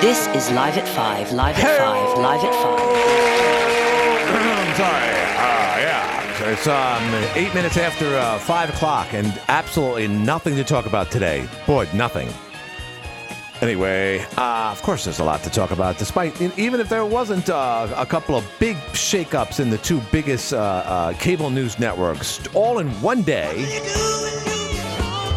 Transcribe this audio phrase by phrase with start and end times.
[0.00, 2.80] This is Live at 5, Live at 5, Live at 5.
[4.32, 5.10] I'm sorry.
[5.36, 6.50] Uh, yeah.
[6.50, 11.46] It's um, eight minutes after uh, five o'clock, and absolutely nothing to talk about today.
[11.66, 12.30] Boy, nothing.
[13.60, 15.98] Anyway, uh, of course, there's a lot to talk about.
[15.98, 20.54] Despite even if there wasn't uh, a couple of big shakeups in the two biggest
[20.54, 23.66] uh, uh, cable news networks, all in one day,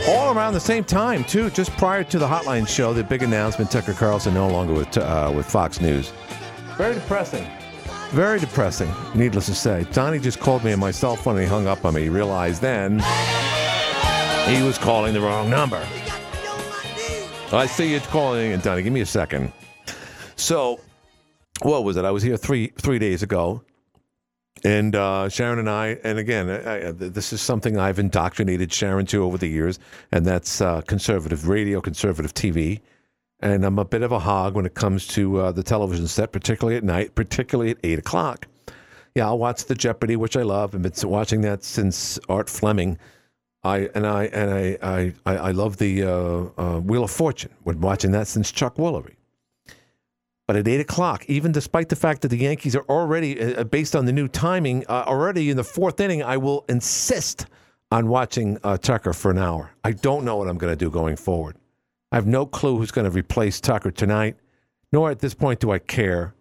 [0.07, 1.49] all around the same time too.
[1.49, 5.31] Just prior to the Hotline show, the big announcement: Tucker Carlson no longer with uh,
[5.35, 6.11] with Fox News.
[6.77, 7.47] Very depressing.
[8.09, 9.87] Very depressing, needless to say.
[9.91, 12.03] Donnie just called me on my cell phone and he hung up on me.
[12.03, 12.99] He realized then
[14.47, 15.83] he was calling the wrong number.
[17.51, 18.83] I see you calling and Donnie.
[18.83, 19.51] Give me a second.
[20.35, 20.79] So,
[21.61, 22.05] what was it?
[22.05, 23.63] I was here three three days ago,
[24.63, 29.05] and uh, Sharon and I, and again, I, I, this is something I've indoctrinated Sharon
[29.07, 29.79] to over the years,
[30.11, 32.81] and that's uh, conservative radio, conservative TV.
[33.39, 36.31] And I'm a bit of a hog when it comes to uh, the television set,
[36.31, 38.47] particularly at night, particularly at eight o'clock.
[39.15, 40.73] Yeah, I'll watch the Jeopardy, which I love.
[40.73, 42.97] I've been watching that since Art Fleming.
[43.63, 47.51] I and I and I I, I, I love the uh, uh, Wheel of Fortune.
[47.65, 49.15] Been watching that since Chuck Woolery.
[50.53, 53.95] But at eight o'clock, even despite the fact that the Yankees are already, uh, based
[53.95, 57.47] on the new timing, uh, already in the fourth inning, I will insist
[57.91, 59.71] on watching uh, Tucker for an hour.
[59.83, 61.55] I don't know what I'm going to do going forward.
[62.11, 64.35] I have no clue who's going to replace Tucker tonight,
[64.91, 66.35] nor at this point do I care.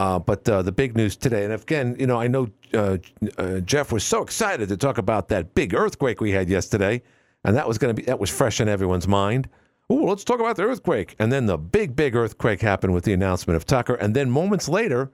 [0.00, 2.98] Uh, but uh, the big news today, and again, you know, I know uh,
[3.36, 7.02] uh, Jeff was so excited to talk about that big earthquake we had yesterday,
[7.44, 9.48] and that was going to be that was fresh in everyone's mind.
[9.90, 13.14] Oh, let's talk about the earthquake, and then the big, big earthquake happened with the
[13.14, 15.10] announcement of Tucker, and then moments later,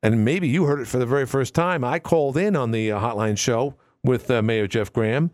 [0.00, 2.92] and maybe you heard it for the very first time, I called in on the
[2.92, 3.74] uh, hotline show
[4.04, 5.30] with uh, Mayor Jeff Graham.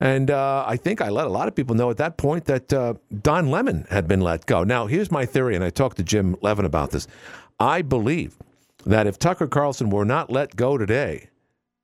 [0.00, 2.72] And uh, I think I let a lot of people know at that point that
[2.72, 4.64] uh, Don Lemon had been let go.
[4.64, 7.06] Now, here's my theory, and I talked to Jim Levin about this.
[7.58, 8.38] I believe
[8.86, 11.28] that if Tucker Carlson were not let go today,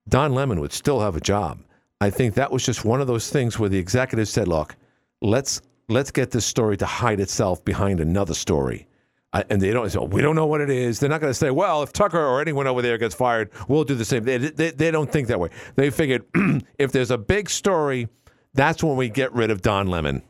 [0.08, 1.60] Don Lemon would still have a job.
[2.00, 4.76] I think that was just one of those things where the executive said, "Look,
[5.20, 8.86] let's let's get this story to hide itself behind another story."
[9.32, 11.50] And they don't say, "We don't know what it is." They're not going to say,
[11.50, 14.70] "Well, if Tucker or anyone over there gets fired, we'll do the same." They they,
[14.70, 15.50] they don't think that way.
[15.74, 16.24] They figured
[16.78, 18.08] if there's a big story,
[18.54, 20.22] that's when we get rid of Don Lemon.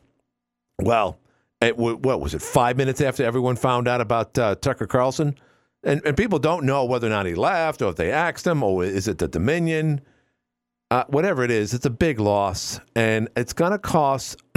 [0.79, 1.19] Well,
[1.61, 2.41] it, what was it?
[2.41, 5.35] Five minutes after everyone found out about uh, Tucker Carlson,
[5.83, 8.61] and, and people don't know whether or not he left or if they axed him
[8.61, 10.01] or is it the Dominion.
[10.89, 14.37] Uh, whatever it is, it's a big loss, and it's going to cost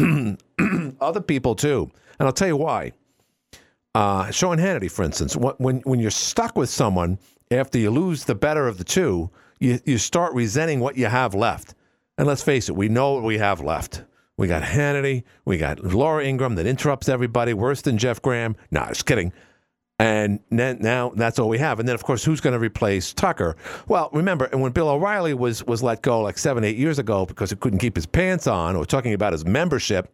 [1.01, 1.91] other people too.
[2.19, 2.93] And I'll tell you why.
[3.95, 7.19] Uh, Sean Hannity, for instance, when when you're stuck with someone
[7.51, 11.35] after you lose the better of the two, you you start resenting what you have
[11.35, 11.75] left.
[12.17, 14.05] And let's face it, we know what we have left.
[14.37, 18.57] We got Hannity, we got Laura Ingraham that interrupts everybody, worse than Jeff Graham.
[18.71, 19.33] No, just kidding.
[19.99, 21.79] And then, now that's all we have.
[21.79, 23.55] And then, of course, who's going to replace Tucker?
[23.87, 27.27] Well, remember, and when Bill O'Reilly was was let go like seven, eight years ago
[27.27, 30.11] because he couldn't keep his pants on, or talking about his membership,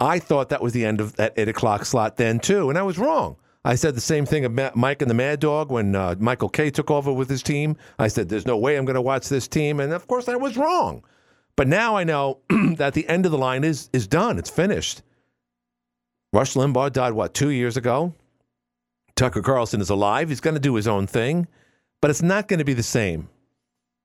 [0.00, 2.82] I thought that was the end of that eight o'clock slot then too, and I
[2.82, 3.36] was wrong.
[3.64, 6.70] I said the same thing about Mike and the Mad Dog when uh, Michael Kay
[6.70, 7.76] took over with his team.
[7.98, 10.36] I said, "There's no way I'm going to watch this team," and of course, I
[10.36, 11.02] was wrong.
[11.56, 12.38] But now I know
[12.76, 14.38] that the end of the line is is done.
[14.38, 15.02] It's finished.
[16.32, 18.14] Rush Limbaugh died what two years ago.
[19.16, 20.28] Tucker Carlson is alive.
[20.28, 21.48] He's going to do his own thing,
[22.00, 23.28] but it's not going to be the same.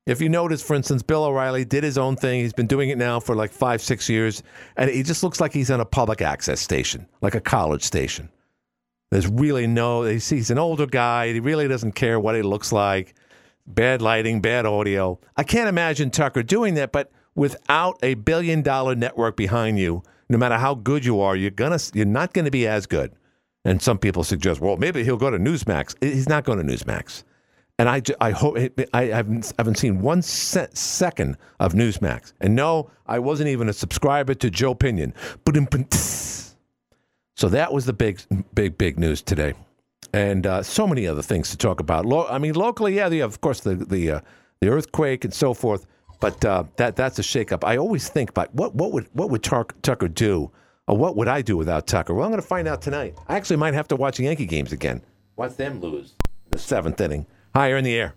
[0.05, 2.41] If you notice, for instance, Bill O'Reilly did his own thing.
[2.41, 4.43] He's been doing it now for like five, six years,
[4.75, 8.29] and he just looks like he's on a public access station, like a college station.
[9.11, 11.31] There's really no, he's an older guy.
[11.31, 13.13] He really doesn't care what he looks like.
[13.65, 15.19] Bad lighting, bad audio.
[15.37, 20.37] I can't imagine Tucker doing that, but without a billion dollar network behind you, no
[20.37, 23.13] matter how good you are, you're gonna you're not going to be as good.
[23.63, 25.95] And some people suggest, well, maybe he'll go to Newsmax.
[26.03, 27.23] He's not going to Newsmax.
[27.79, 28.57] And I, I hope
[28.93, 32.33] I haven't, haven't seen one se- second of Newsmax.
[32.39, 35.13] And no, I wasn't even a subscriber to Joe Pinion.
[37.35, 38.21] So that was the big,
[38.53, 39.55] big, big news today,
[40.13, 42.05] and uh, so many other things to talk about.
[42.05, 44.19] Lo- I mean, locally, yeah, have, of course, the the uh,
[44.61, 45.87] the earthquake and so forth.
[46.19, 47.63] But uh, that that's a shakeup.
[47.63, 50.51] I always think about what what would what would Tucker do
[50.87, 52.13] or what would I do without Tucker?
[52.13, 53.17] Well, I'm going to find out tonight.
[53.27, 55.01] I actually might have to watch Yankee games again.
[55.35, 56.13] Watch them lose
[56.51, 57.25] the seventh inning.
[57.55, 58.15] Hi, you're in the air.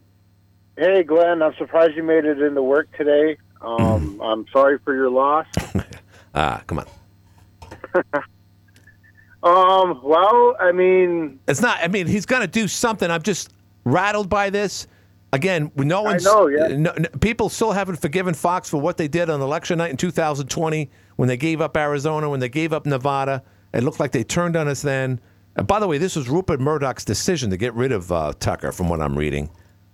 [0.79, 1.43] Hey, Glenn.
[1.43, 3.37] I'm surprised you made it into work today.
[3.61, 5.47] Um, I'm sorry for your loss.
[6.35, 6.87] ah, come on.
[9.43, 10.00] um.
[10.03, 11.79] Well, I mean, it's not.
[11.83, 13.11] I mean, he's going to do something.
[13.11, 13.50] I'm just
[13.85, 14.87] rattled by this.
[15.35, 16.27] Again, no one's.
[16.27, 16.69] I know, yeah.
[16.69, 19.99] No, no, people still haven't forgiven Fox for what they did on election night in
[19.99, 23.43] 2020 when they gave up Arizona, when they gave up Nevada.
[23.75, 25.21] It looked like they turned on us then.
[25.56, 28.73] And by the way, this was Rupert Murdoch's decision to get rid of uh, Tucker,
[28.73, 29.49] from what I'm reading.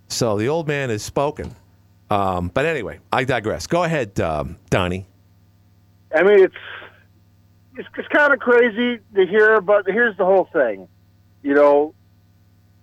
[0.09, 1.55] So the old man has spoken.
[2.09, 3.65] Um, but anyway, I digress.
[3.65, 5.07] Go ahead, um, Donnie.
[6.15, 6.55] I mean, it's
[7.75, 10.87] it's, it's kind of crazy to hear, but here's the whole thing.
[11.41, 11.95] You know,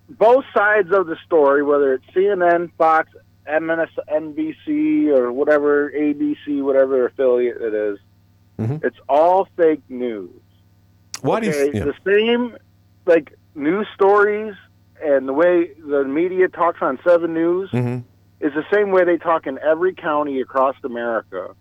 [0.08, 3.08] both sides of the story, whether it's CNN, Fox,
[3.46, 7.98] MSNBC, or whatever ABC, whatever affiliate it is,
[8.58, 8.84] Mhm.
[8.84, 10.30] it's all fake news.
[11.22, 11.72] Why do okay, you?
[11.74, 11.84] Yeah.
[11.84, 12.56] the same
[13.10, 14.54] like news stories
[15.04, 18.04] and the way the media talks on Seven News Mhm.
[18.40, 21.54] is the same way they talk in every county across America.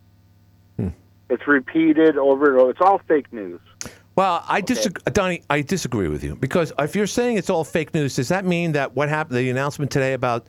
[0.78, 0.90] Hmm.
[1.30, 2.70] It's repeated over and over.
[2.72, 3.60] It's all fake news.
[4.16, 5.42] Well, I disagree, Donnie.
[5.50, 8.74] I disagree with you because if you're saying it's all fake news, does that mean
[8.74, 10.46] that what happened, the announcement today about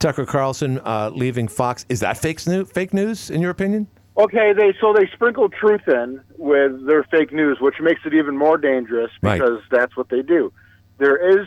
[0.00, 2.68] Tucker Carlson uh, leaving Fox, is that fake news?
[2.72, 3.86] Fake news, in your opinion?
[4.16, 8.36] Okay, they so they sprinkle truth in with their fake news, which makes it even
[8.36, 9.40] more dangerous Right.
[9.40, 10.52] because that's what they do.
[10.98, 11.46] There is,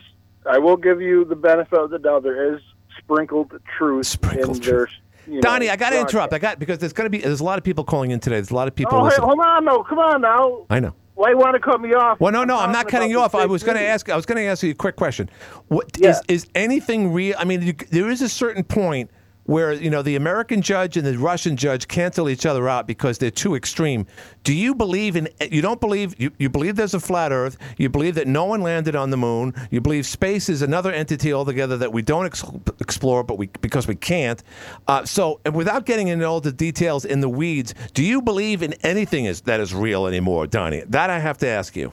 [0.50, 2.24] I will give you the benefit of the doubt.
[2.24, 2.62] There is
[2.98, 4.88] sprinkled truth Sprinkled in their.
[5.28, 6.34] You know, Donnie, I got to interrupt.
[6.34, 8.36] I got because there's going to be there's a lot of people calling in today.
[8.36, 8.96] There's a lot of people.
[8.98, 10.66] Oh, hey, hold on, no, come on now.
[10.70, 10.94] I know.
[11.16, 12.20] Why you want to cut me off?
[12.20, 13.34] Well, no, no, I'm not cutting you off.
[13.36, 14.10] I was going to ask.
[14.10, 15.30] I was going to ask you a quick question.
[15.68, 16.20] What is Yeah.
[16.28, 17.36] is anything real?
[17.40, 19.10] I mean, you, there is a certain point
[19.46, 23.18] where you know the American judge and the Russian judge cancel each other out because
[23.18, 24.08] they're too extreme.
[24.44, 25.28] Do you believe in?
[25.50, 27.58] You don't believe you, you believe there's a flat Earth.
[27.78, 29.54] You believe that no one landed on the moon.
[29.72, 32.44] You believe space is another entity altogether that we don't ex-
[32.80, 34.44] explore, but we because we can't.
[34.88, 38.62] Uh, so, and without getting into all the details in the weeds, do you believe
[38.62, 40.84] in anything is, that is real anymore, Donnie?
[40.88, 41.92] That I have to ask you.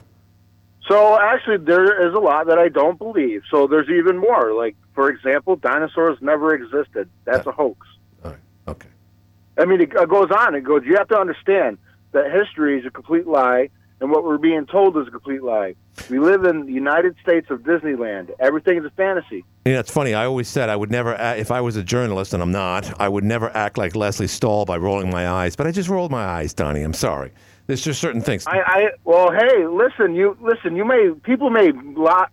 [0.87, 3.43] So actually, there is a lot that I don't believe.
[3.49, 4.53] So there's even more.
[4.53, 7.09] Like for example, dinosaurs never existed.
[7.25, 7.87] That's a hoax.
[8.23, 8.39] All right.
[8.67, 8.89] Okay.
[9.57, 10.55] I mean, it goes on.
[10.55, 10.83] It goes.
[10.85, 11.77] You have to understand
[12.11, 13.69] that history is a complete lie,
[13.99, 15.75] and what we're being told is a complete lie.
[16.09, 18.31] We live in the United States of Disneyland.
[18.39, 19.45] Everything is a fantasy.
[19.65, 20.13] Yeah, it's funny.
[20.13, 22.99] I always said I would never, act, if I was a journalist, and I'm not,
[22.99, 25.55] I would never act like Lesley Stahl by rolling my eyes.
[25.55, 26.81] But I just rolled my eyes, Donnie.
[26.81, 27.31] I'm sorry.
[27.67, 28.45] There's just certain things.
[28.45, 30.75] I, I well, hey, listen, you listen.
[30.75, 31.71] You may people may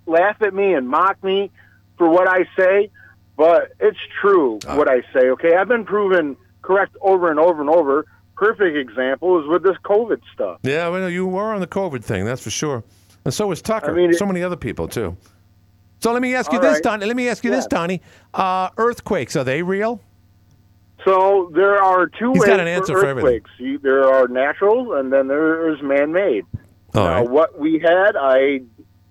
[0.07, 1.51] laugh at me and mock me
[1.99, 2.91] for what I say,
[3.37, 5.29] but it's true what I say.
[5.31, 8.07] Okay, I've been proven correct over and over and over.
[8.37, 10.61] Perfect example is with this COVID stuff.
[10.63, 12.83] yeah, well, you were on the COVID thing, that's for sure.
[13.25, 13.91] And so was Tucker.
[13.91, 15.15] I mean, so many other people too.
[16.01, 16.83] So let me ask you All this, right.
[16.83, 17.05] Donnie.
[17.07, 17.77] Let me ask you this, Yeah.
[17.79, 18.01] Donnie.
[18.33, 20.01] Uh, earthquakes are they real?
[21.05, 23.51] So there are two He's ways got an answer for for earthquakes.
[23.83, 26.45] There are natural, and then there is man-made.
[26.95, 27.29] All now, right.
[27.29, 28.61] what we had, I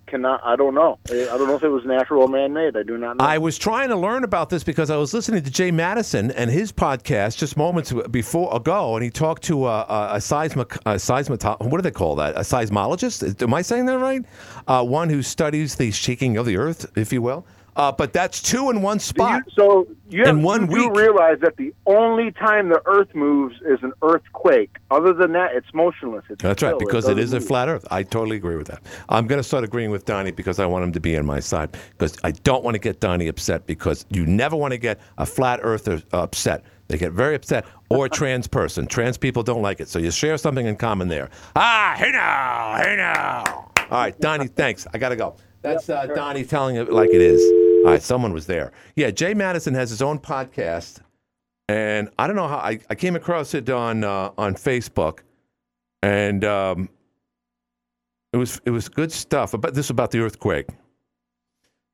[0.07, 0.41] cannot.
[0.43, 0.99] I don't know.
[1.09, 2.75] I I don't know if it was natural or man-made.
[2.75, 3.25] I do not know.
[3.25, 6.51] I was trying to learn about this because I was listening to Jay Matteson and
[6.51, 10.95] his podcast just moments before ago, and he talked to a, a, a seismic, a
[10.95, 12.35] seismito- what do they call that?
[12.35, 13.41] A seismologist?
[13.41, 14.25] Am I saying that right?
[14.67, 17.45] Uh, one who studies the shaking of the earth, if you will.
[17.75, 19.43] Uh, but that's two in one spot.
[19.45, 20.97] you- so you, have, In one you do week.
[20.97, 24.75] realize that the only time the Earth moves is an earthquake.
[24.91, 26.25] Other than that, it's motionless.
[26.29, 27.85] It's That's right, because it doesn't is a flat Earth.
[27.91, 28.81] I totally agree with that.
[29.07, 31.39] I'm going to start agreeing with Donnie because I want him to be on my
[31.39, 31.77] side.
[31.91, 35.25] Because I don't want to get Donnie upset because you never want to get a
[35.25, 36.63] flat Earther upset.
[36.87, 38.87] They get very upset, or a trans person.
[38.87, 41.29] Trans people don't like it, so you share something in common there.
[41.55, 43.43] Ah, hey now, hey now.
[43.91, 44.87] All right, Donnie, thanks.
[44.91, 45.35] I got to go.
[45.61, 47.41] That's uh, Donnie telling it like it is.
[47.85, 48.71] All right, someone was there.
[48.95, 50.99] Yeah, Jay Matteson has his own podcast,
[51.67, 55.19] and I don't know how I, I came across it on uh, on Facebook
[56.01, 56.89] and um,
[58.33, 59.53] it was it was good stuff.
[59.59, 60.67] But this is about the earthquake.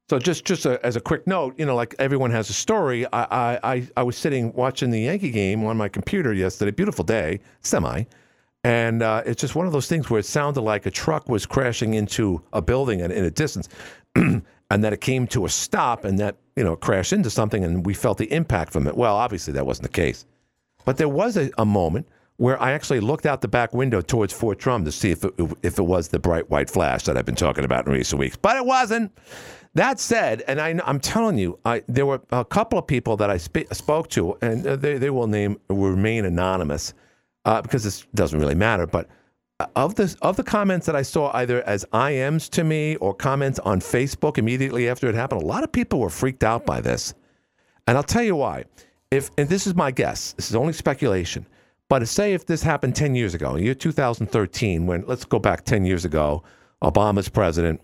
[0.09, 3.05] So just just a, as a quick note, you know, like everyone has a story.
[3.11, 6.71] I, I I I was sitting watching the Yankee game on my computer yesterday.
[6.71, 8.03] Beautiful day, semi,
[8.65, 11.45] and uh, it's just one of those things where it sounded like a truck was
[11.45, 13.69] crashing into a building in, in a distance,
[14.15, 17.85] and that it came to a stop, and that you know crashed into something, and
[17.85, 18.97] we felt the impact from it.
[18.97, 20.25] Well, obviously that wasn't the case.
[20.83, 22.07] But there was a, a moment
[22.37, 25.33] where I actually looked out the back window towards Fort Drum to see if it,
[25.61, 28.35] if it was the bright white flash that I've been talking about in recent weeks.
[28.35, 29.15] But it wasn't.
[29.75, 33.29] That said, and I, I'm telling you, I, there were a couple of people that
[33.29, 36.95] I sp- spoke to, and uh, they, they will name remain anonymous
[37.45, 38.85] uh, because this doesn't really matter.
[38.85, 39.07] But
[39.59, 43.13] uh, of the of the comments that I saw either as IMs to me or
[43.13, 46.81] comments on Facebook immediately after it happened, a lot of people were freaked out by
[46.81, 47.13] this.
[47.87, 48.65] And I'll tell you why.
[49.11, 51.45] If and this is my guess, this is only speculation.
[51.87, 55.65] But say if this happened 10 years ago, in year 2013, when let's go back
[55.65, 56.43] 10 years ago,
[56.83, 57.79] Obama's president.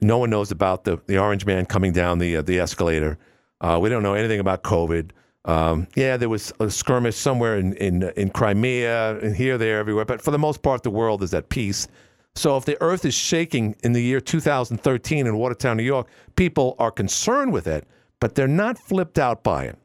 [0.00, 3.18] No one knows about the, the orange man coming down the uh, the escalator.
[3.60, 5.10] Uh, we don't know anything about COVID.
[5.44, 10.04] Um, yeah, there was a skirmish somewhere in, in in Crimea and here, there, everywhere.
[10.04, 11.88] But for the most part, the world is at peace.
[12.34, 16.76] So if the earth is shaking in the year 2013 in Watertown, New York, people
[16.78, 17.84] are concerned with it,
[18.20, 19.78] but they're not flipped out by it.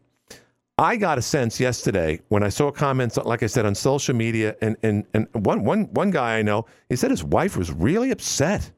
[0.77, 4.55] I got a sense yesterday when I saw comments, like I said, on social media,
[4.61, 8.11] and, and, and one, one, one guy I know, he said his wife was really
[8.11, 8.71] upset.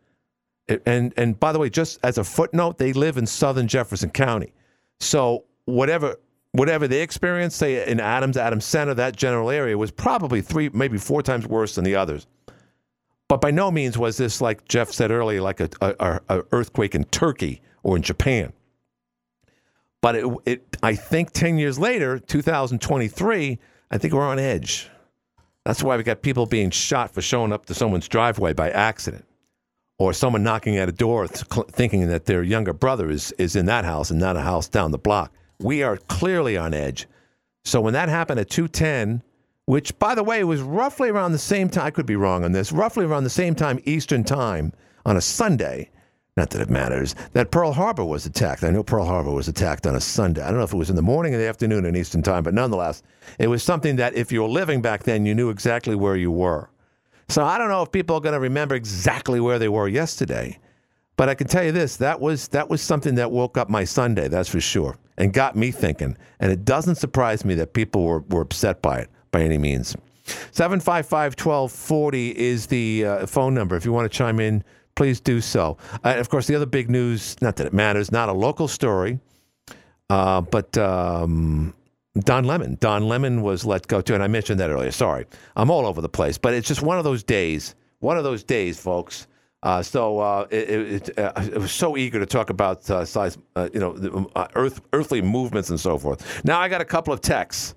[0.85, 4.53] And, and by the way, just as a footnote, they live in southern Jefferson County.
[4.99, 6.17] So whatever
[6.57, 10.97] whatever they experienced, say in Adams, Adams Center, that general area was probably three, maybe
[10.97, 12.27] four times worse than the others.
[13.27, 16.93] But by no means was this, like Jeff said earlier, like a, a, a earthquake
[16.93, 18.53] in Turkey or in Japan.
[20.01, 23.59] But it, it, I think 10 years later, 2023,
[23.89, 24.89] I think we're on edge.
[25.63, 29.25] That's why we got people being shot for showing up to someone's driveway by accident,
[29.97, 33.65] or someone knocking at a door th- thinking that their younger brother is, is in
[33.65, 35.33] that house and not a house down the block.
[35.59, 37.07] We are clearly on edge.
[37.63, 39.23] So when that happened at 210,
[39.65, 42.51] which by the way was roughly around the same time, I could be wrong on
[42.51, 44.73] this, roughly around the same time Eastern time
[45.05, 45.89] on a Sunday,
[46.37, 48.63] not that it matters, that Pearl Harbor was attacked.
[48.63, 50.41] I know Pearl Harbor was attacked on a Sunday.
[50.41, 52.43] I don't know if it was in the morning or the afternoon in Eastern time,
[52.43, 53.01] but nonetheless,
[53.39, 56.31] it was something that if you were living back then, you knew exactly where you
[56.31, 56.69] were.
[57.29, 60.59] So I don't know if people are going to remember exactly where they were yesterday,
[61.17, 63.83] but I can tell you this: that was that was something that woke up my
[63.83, 64.27] Sunday.
[64.27, 66.17] That's for sure and got me thinking.
[66.39, 69.95] And it doesn't surprise me that people were, were upset by it by any means.
[70.51, 73.75] 755 1240 is the uh, phone number.
[73.75, 74.63] If you want to chime in,
[74.95, 75.77] please do so.
[76.03, 79.19] Uh, of course, the other big news, not that it matters, not a local story,
[80.09, 81.73] uh, but um,
[82.19, 82.77] Don Lemon.
[82.79, 84.91] Don Lemon was let go too, and I mentioned that earlier.
[84.91, 87.75] Sorry, I'm all over the place, but it's just one of those days.
[87.99, 89.27] One of those days, folks,
[89.65, 93.35] uh, so uh, it, it, uh, it, was so eager to talk about uh, size,
[93.55, 96.45] uh, you know, uh, earth, earthly movements and so forth.
[96.45, 97.73] Now I got a couple of texts.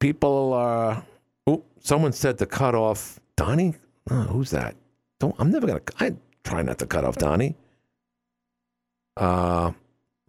[0.00, 1.04] People are.
[1.46, 3.74] Oh, someone said to cut off Donnie.
[4.10, 4.76] Oh, who's that?
[5.20, 5.36] Don't.
[5.38, 5.82] I'm never gonna.
[6.00, 7.54] I try not to cut off Donnie.
[9.14, 9.72] Uh,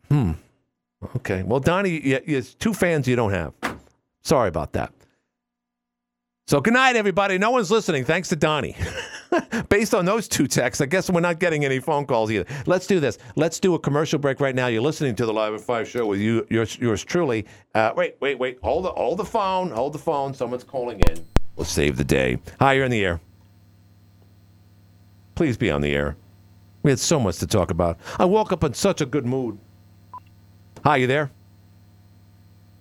[0.09, 0.33] hmm.
[1.15, 1.41] Okay.
[1.43, 3.53] Well, Donnie, yeah, two fans you don't have.
[4.23, 4.91] Sorry about that.
[6.49, 7.37] So good night, everybody.
[7.37, 8.05] No one's listening.
[8.05, 8.75] Thanks to Donnie.
[9.69, 12.45] Based on those two texts, I guess we're not getting any phone calls either.
[12.65, 13.19] Let's do this.
[13.35, 14.65] Let's do a commercial break right now.
[14.65, 17.45] You're listening to the Live at Five show with you, yours, yours truly.
[17.75, 18.57] Uh, wait, wait, wait.
[18.63, 19.69] Hold the, hold the phone.
[19.69, 20.33] Hold the phone.
[20.33, 21.23] Someone's calling in.
[21.55, 22.39] We'll save the day.
[22.59, 23.21] Hi, you're in the air.
[25.35, 26.17] Please be on the air.
[26.81, 27.99] We had so much to talk about.
[28.17, 29.59] I woke up in such a good mood.
[30.83, 31.29] Hi, you there?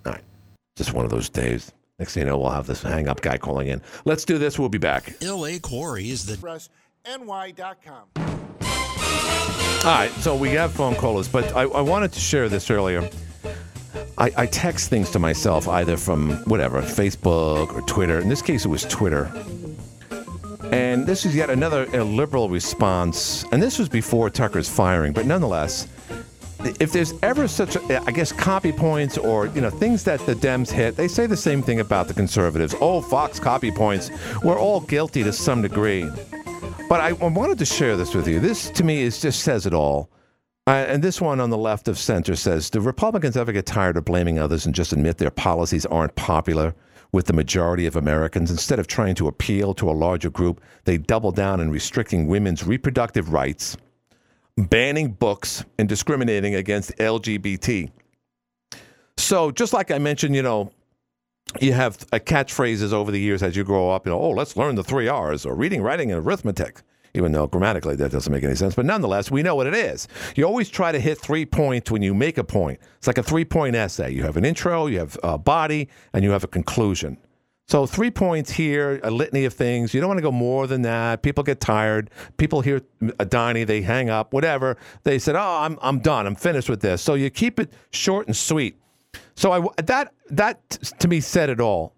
[0.07, 0.25] All right.
[0.75, 1.71] Just one of those days.
[1.99, 3.83] Next thing you know, we'll have this hang up guy calling in.
[4.05, 4.57] Let's do this.
[4.57, 5.17] We'll be back.
[5.21, 6.37] LA Quarry is the
[7.05, 8.09] ny.com.
[9.85, 13.09] All right, so we have phone callers, but I, I wanted to share this earlier.
[14.17, 18.21] I, I, text things to myself either from whatever, Facebook or Twitter.
[18.21, 19.33] In this case, it was Twitter.
[20.71, 23.45] And this is yet another liberal response.
[23.51, 25.89] And this was before Tucker's firing, but nonetheless,
[26.81, 30.35] if there's ever such, a, I guess, copy points or you know things that the
[30.35, 32.75] Dems hit, they say the same thing about the conservatives.
[32.81, 34.11] Oh, Fox copy points.
[34.43, 36.09] We're all guilty to some degree.
[36.89, 38.41] But I wanted to share this with you.
[38.41, 40.11] This to me is just says it all.
[40.67, 43.97] Uh, and this one on the left of center says, "Do Republicans ever get tired
[43.97, 46.75] of blaming others and just admit their policies aren't popular?"
[47.11, 48.51] with the majority of Americans.
[48.51, 52.67] Instead of trying to appeal to a larger group, they double down in restricting women's
[52.67, 53.79] reproductive rights
[54.59, 57.91] banning books and discriminating against LGBT.
[59.17, 60.73] So, just like I mentioned, you know,
[61.61, 64.07] you have catchphrases over the years as you grow up.
[64.07, 66.83] You know, oh, let's learn the three R's or reading, writing, and arithmetic.
[67.15, 70.07] Even though grammatically that doesn't make any sense, but nonetheless, we know what it is.
[70.37, 72.79] You always try to hit three points when you make a point.
[72.99, 74.13] It's like a three point essay.
[74.13, 77.17] You have an intro, you have a body, and you have a conclusion.
[77.69, 79.93] So three points here, a litany of things.
[79.93, 81.23] You don't want to go more than that.
[81.23, 82.09] People get tired.
[82.39, 82.81] People hear
[83.19, 84.79] a Donnie, they hang up, whatever.
[85.03, 86.27] They said, "Oh, I'm I'm done.
[86.27, 88.81] I'm finished with this." So you keep it short and sweet.
[89.35, 91.95] So I that that to me said it all.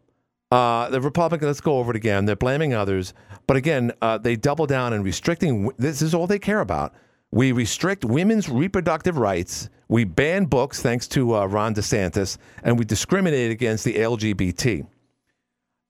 [0.51, 2.25] Uh, the Republicans, let's go over it again.
[2.25, 3.15] They're blaming others,
[3.47, 5.71] but again, uh, they double down and restricting.
[5.79, 6.93] This is all they care about.
[7.31, 9.69] We restrict women's reproductive rights.
[9.87, 14.89] We ban books, thanks to uh, Ron DeSantis, and we discriminate against the LGBT.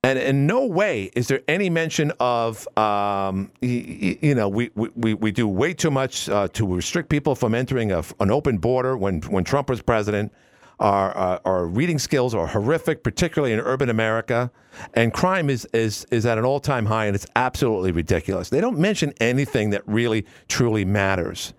[0.03, 5.13] And in no way is there any mention of, um, you, you, know, we, we,
[5.13, 8.97] we do way too much uh, to restrict people from entering a, an open border
[8.97, 10.33] when, when Trump was president.
[10.79, 14.49] Our, uh, our reading skills are horrific, particularly in urban America.
[14.95, 18.49] And crime is, is, is at an all time high, and it's absolutely ridiculous.
[18.49, 21.53] They don't mention anything that really, truly matters.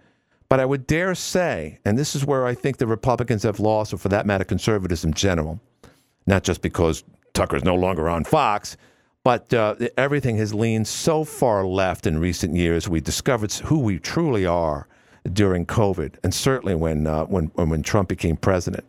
[0.48, 3.94] But I would dare say, and this is where I think the Republicans have lost,
[3.94, 5.60] or for that matter, conservatives in general,
[6.26, 8.76] not just because Tucker's no longer on Fox,
[9.24, 12.88] But uh, everything has leaned so far left in recent years.
[12.88, 14.88] We discovered who we truly are
[15.32, 18.84] during COVID, and certainly when uh, when when Trump became president.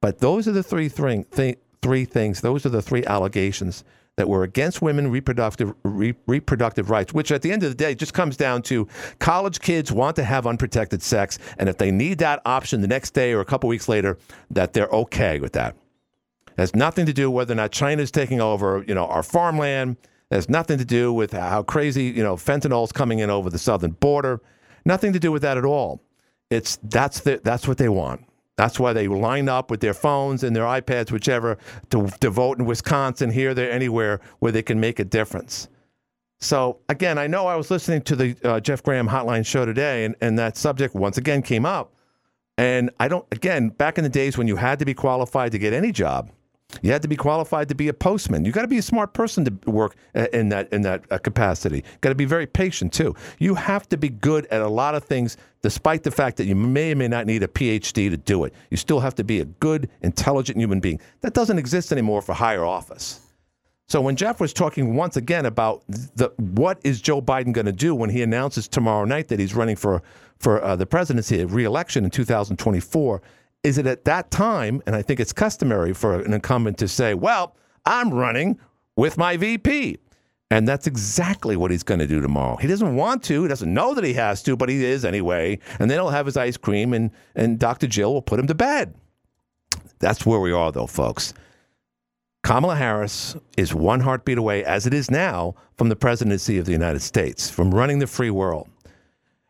[0.00, 2.40] But those are the three thing, th- three things.
[2.40, 3.82] Those are the three allegations
[4.16, 7.94] that were against women reproductive re- reproductive rights, which at the end of the day
[7.94, 8.86] just comes down to
[9.18, 13.12] college kids want to have unprotected sex, and if they need that option the next
[13.14, 14.16] day or a couple weeks later,
[14.50, 15.74] that they're okay with that.
[16.52, 19.96] It has nothing to do whether or not China's taking over, you know, our farmland.
[20.30, 23.58] It has nothing to do with how crazy, you know, fentanyl's coming in over the
[23.58, 24.40] southern border.
[24.84, 26.02] Nothing to do with that at all.
[26.50, 28.26] It's that's the, that's what they want.
[28.56, 31.56] That's why they line up with their phones and their iPads, whichever,
[31.90, 35.68] to, to vote in Wisconsin, here, there, anywhere where they can make a difference.
[36.38, 40.04] So, again, I know I was listening to the uh, Jeff Graham hotline show today,
[40.04, 41.94] and, and that subject once again came up.
[42.58, 45.58] And I don't, again, back in the days when you had to be qualified to
[45.58, 46.30] get any job,
[46.80, 48.44] you had to be qualified to be a postman.
[48.44, 49.96] You got to be a smart person to work
[50.32, 51.84] in that in that uh, capacity.
[52.00, 53.14] Got to be very patient too.
[53.38, 56.54] You have to be good at a lot of things, despite the fact that you
[56.54, 58.54] may or may not need a PhD to do it.
[58.70, 61.00] You still have to be a good, intelligent human being.
[61.20, 63.20] That doesn't exist anymore for higher office.
[63.88, 67.72] So when Jeff was talking once again about the what is Joe Biden going to
[67.72, 70.02] do when he announces tomorrow night that he's running for
[70.38, 73.22] for uh, the presidency reelection in 2024
[73.64, 77.14] is it at that time, and I think it's customary for an incumbent to say,
[77.14, 78.58] well, I'm running
[78.96, 79.98] with my VP.
[80.50, 82.56] And that's exactly what he's going to do tomorrow.
[82.56, 85.58] He doesn't want to, he doesn't know that he has to, but he is anyway.
[85.78, 87.86] And then he'll have his ice cream, and, and Dr.
[87.86, 88.94] Jill will put him to bed.
[89.98, 91.32] That's where we are, though, folks.
[92.42, 96.72] Kamala Harris is one heartbeat away, as it is now, from the presidency of the
[96.72, 98.68] United States, from running the free world.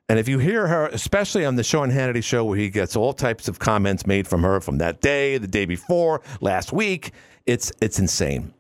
[0.09, 3.13] And if you hear her, especially on the Sean Hannity show, where he gets all
[3.13, 7.13] types of comments made from her from that day, the day before, last week,
[7.47, 8.53] it's it's insane.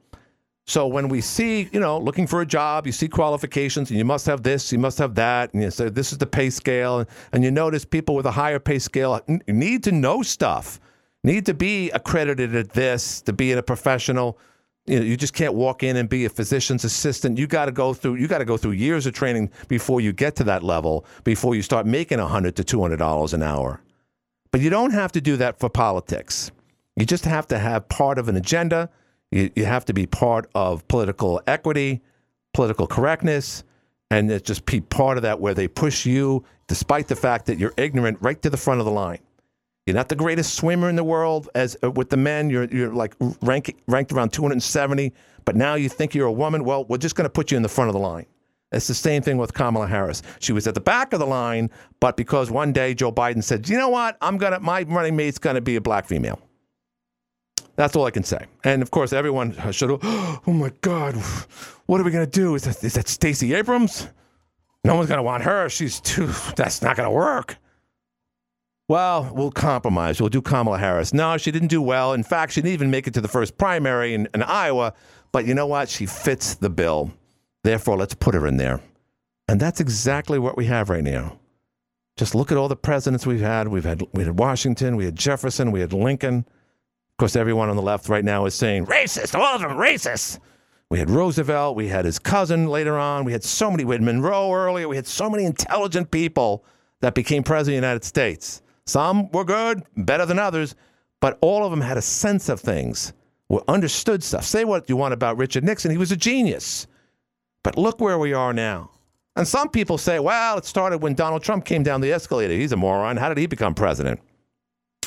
[0.66, 4.04] So when we see, you know, looking for a job, you see qualifications, and you
[4.04, 7.04] must have this, you must have that, and you say this is the pay scale,
[7.32, 10.80] and you notice people with a higher pay scale need to know stuff,
[11.24, 14.38] need to be accredited at this to be a professional
[14.86, 17.38] you know, you just can't walk in and be a physician's assistant.
[17.38, 20.12] You got to go through you got to go through years of training before you
[20.12, 23.80] get to that level, before you start making a 100 to 200 dollars an hour.
[24.50, 26.50] But you don't have to do that for politics.
[26.96, 28.90] You just have to have part of an agenda.
[29.30, 32.02] You, you have to be part of political equity,
[32.52, 33.64] political correctness,
[34.10, 37.72] and just be part of that where they push you, despite the fact that you're
[37.78, 39.20] ignorant, right to the front of the line.
[39.86, 42.50] You're not the greatest swimmer in the world as uh, with the men.
[42.50, 45.12] You're you're like rank, ranked around 270,
[45.44, 46.64] but now you think you're a woman.
[46.64, 48.26] Well, we're just going to put you in the front of the line.
[48.70, 50.22] It's the same thing with Kamala Harris.
[50.38, 51.68] She was at the back of the line,
[52.00, 54.16] but because one day Joe Biden said, "You know what?
[54.20, 56.40] I'm gonna my running mate's going to be a black female."
[57.74, 58.46] That's all I can say.
[58.62, 59.98] And of course, everyone should.
[60.44, 61.14] Oh my God,
[61.86, 62.54] what are we going to do?
[62.56, 64.08] Is that, is that Stacey Abrams?
[64.84, 65.68] No one's going to want her.
[65.68, 66.26] She's too.
[66.56, 67.56] That's not going to work
[68.92, 70.20] well, we'll compromise.
[70.20, 71.14] We'll do Kamala Harris.
[71.14, 72.12] No, she didn't do well.
[72.12, 74.92] In fact, she didn't even make it to the first primary in, in Iowa.
[75.32, 75.88] But you know what?
[75.88, 77.10] She fits the bill.
[77.64, 78.82] Therefore, let's put her in there.
[79.48, 81.38] And that's exactly what we have right now.
[82.18, 83.68] Just look at all the presidents we've had.
[83.68, 86.40] We've had we had Washington, we had Jefferson, we had Lincoln.
[86.40, 90.38] Of course, everyone on the left right now is saying racist, all of them racist.
[90.90, 94.02] We had Roosevelt, we had his cousin later on, we had so many, we had
[94.02, 96.62] Monroe earlier, we had so many intelligent people
[97.00, 98.60] that became president of the United States.
[98.86, 100.74] Some were good, better than others,
[101.20, 103.12] but all of them had a sense of things,
[103.48, 104.44] were understood stuff.
[104.44, 106.86] Say what you want about Richard Nixon, he was a genius.
[107.62, 108.90] But look where we are now.
[109.36, 112.52] And some people say, well, it started when Donald Trump came down the escalator.
[112.52, 113.16] He's a moron.
[113.16, 114.20] How did he become president?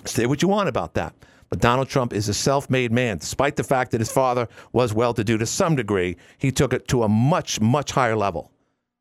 [0.05, 1.13] Say what you want about that.
[1.49, 3.19] But Donald Trump is a self made man.
[3.19, 6.73] Despite the fact that his father was well to do to some degree, he took
[6.73, 8.51] it to a much, much higher level.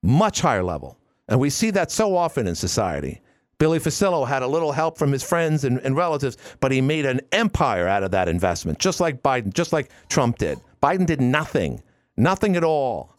[0.02, 0.98] Much higher level.
[1.28, 3.22] And we see that so often in society.
[3.58, 7.06] Billy Fuccillo had a little help from his friends and, and, relatives, but he made
[7.06, 10.58] an empire out of that investment, just like Biden, just like Trump did.
[10.82, 11.82] Biden did nothing,
[12.16, 13.14] nothing at all.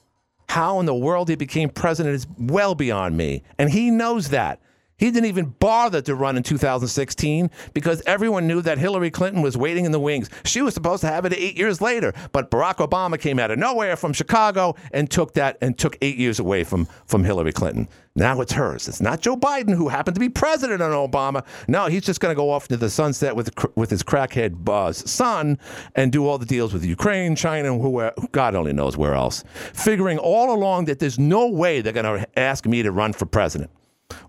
[0.49, 3.43] How in the world he became president is well beyond me.
[3.57, 4.61] And he knows that.
[4.97, 9.57] He didn't even bother to run in 2016 because everyone knew that Hillary Clinton was
[9.57, 10.29] waiting in the wings.
[10.45, 13.59] She was supposed to have it eight years later, but Barack Obama came out of
[13.59, 17.89] nowhere from Chicago and took that and took eight years away from, from Hillary Clinton.
[18.15, 18.87] Now it's hers.
[18.87, 21.45] It's not Joe Biden who happened to be president on Obama.
[21.67, 25.09] No, he's just going to go off into the sunset with with his crackhead buzz
[25.11, 25.59] son
[25.95, 29.43] and do all the deals with Ukraine, China, and who God only knows where else.
[29.73, 33.25] Figuring all along that there's no way they're going to ask me to run for
[33.25, 33.69] president.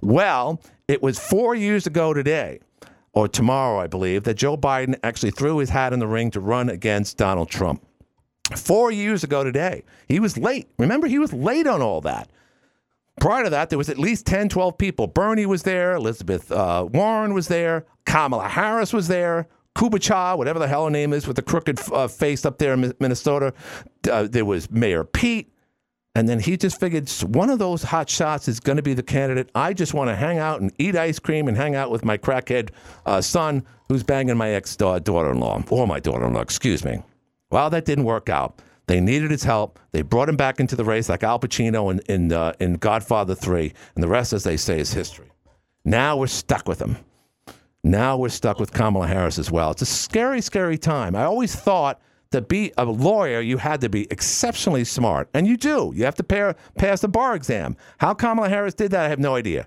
[0.01, 2.61] Well, it was four years ago today,
[3.12, 6.40] or tomorrow, I believe, that Joe Biden actually threw his hat in the ring to
[6.40, 7.85] run against Donald Trump.
[8.57, 10.68] Four years ago today, he was late.
[10.79, 12.31] Remember, he was late on all that.
[13.20, 15.07] Prior to that, there was at least 10, 12 people.
[15.07, 15.94] Bernie was there.
[15.94, 17.87] Elizabeth uh, Warren was there.
[18.05, 19.49] Kamala Harris was there.
[19.75, 22.94] Kubacha, whatever the hell her name is, with the crooked uh, face up there in
[23.01, 23.53] Minnesota.
[24.11, 25.53] Uh, there was Mayor Pete.
[26.16, 29.02] And then he just figured one of those hot shots is going to be the
[29.02, 29.50] candidate.
[29.55, 32.16] I just want to hang out and eat ice cream and hang out with my
[32.16, 32.70] crackhead
[33.05, 36.87] uh, son who's banging my ex daughter in law, or my daughter in law, excuse
[36.87, 37.02] me.
[37.50, 38.62] Well, that didn't work out.
[38.87, 39.79] They needed his help.
[39.92, 43.35] They brought him back into the race like Al Pacino in, in, uh, in Godfather
[43.35, 43.70] 3.
[43.94, 45.31] And the rest, as they say, is history.
[45.85, 46.96] Now we're stuck with him.
[47.85, 49.72] Now we're stuck with Kamala Harris as well.
[49.72, 51.14] It's a scary, scary time.
[51.14, 55.28] I always thought to be a lawyer, you had to be exceptionally smart.
[55.34, 55.92] And you do.
[55.94, 57.76] You have to pair, pass the bar exam.
[57.98, 59.66] How Kamala Harris did that, I have no idea.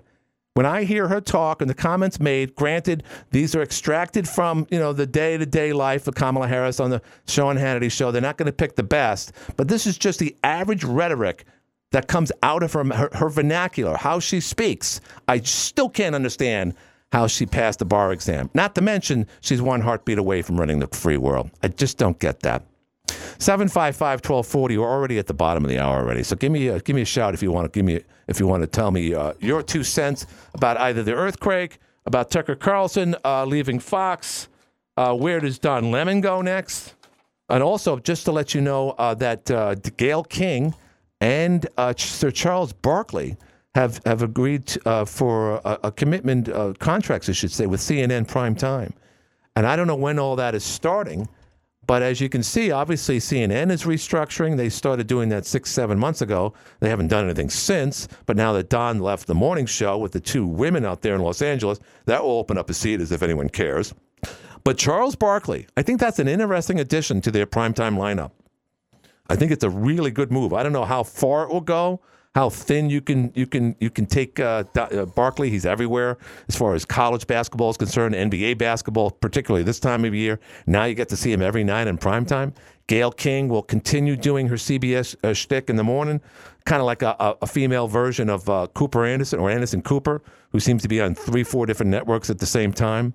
[0.54, 4.78] When I hear her talk and the comments made, granted, these are extracted from you
[4.78, 8.10] know the day-to-day life of Kamala Harris on the Sean Hannity show.
[8.10, 11.44] They're not going to pick the best, but this is just the average rhetoric
[11.92, 15.00] that comes out of her, her, her vernacular, how she speaks.
[15.28, 16.74] I still can't understand
[17.12, 18.50] how she passed the bar exam.
[18.54, 21.50] Not to mention, she's one heartbeat away from running the free world.
[21.62, 22.64] I just don't get that.
[23.38, 24.78] 755 1240.
[24.78, 26.22] We're already at the bottom of the hour already.
[26.22, 28.38] So give me a, give me a shout if you want to give me if
[28.38, 32.54] you want to tell me uh, your two cents about either the earthquake, about Tucker
[32.54, 34.48] Carlson uh, leaving Fox.
[34.96, 36.94] Uh, where does Don Lemon go next?
[37.48, 40.74] And also, just to let you know uh, that uh, Gayle King
[41.20, 43.36] and uh, Sir Charles Barkley
[43.74, 48.26] have have agreed uh, for a, a commitment uh, contracts, I should say, with CNN
[48.26, 48.92] Prime Time,
[49.56, 51.28] and I don't know when all that is starting.
[51.86, 54.56] But as you can see, obviously CNN is restructuring.
[54.56, 56.54] They started doing that six, seven months ago.
[56.78, 58.06] They haven't done anything since.
[58.26, 61.20] But now that Don left the morning show with the two women out there in
[61.20, 63.92] Los Angeles, that will open up a seat as if anyone cares.
[64.62, 68.30] But Charles Barkley, I think that's an interesting addition to their primetime lineup.
[69.28, 70.52] I think it's a really good move.
[70.52, 72.00] I don't know how far it will go
[72.34, 75.50] how thin you can you can you can take uh, uh, Barkley.
[75.50, 76.16] He's everywhere
[76.48, 80.38] as far as college basketball is concerned, NBA basketball, particularly this time of year.
[80.66, 82.54] Now you get to see him every night in prime time.
[82.86, 86.20] Gayle King will continue doing her CBS uh, shtick in the morning,
[86.64, 90.58] kind of like a, a, female version of uh, Cooper Anderson or Anderson Cooper, who
[90.58, 93.14] seems to be on three, four different networks at the same time.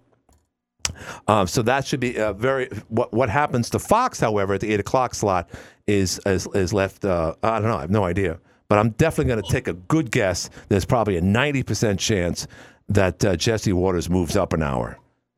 [1.28, 2.68] Um, so that should be uh, very.
[2.90, 5.50] What what happens to Fox, however, at the eight o'clock slot
[5.88, 7.06] is is, is left.
[7.06, 7.78] Uh, I don't know.
[7.78, 10.50] I have no idea but I'm definitely going to take a good guess.
[10.70, 12.48] There's probably a 90% chance
[12.90, 14.98] that uh, Jesse Watters moves up an hour.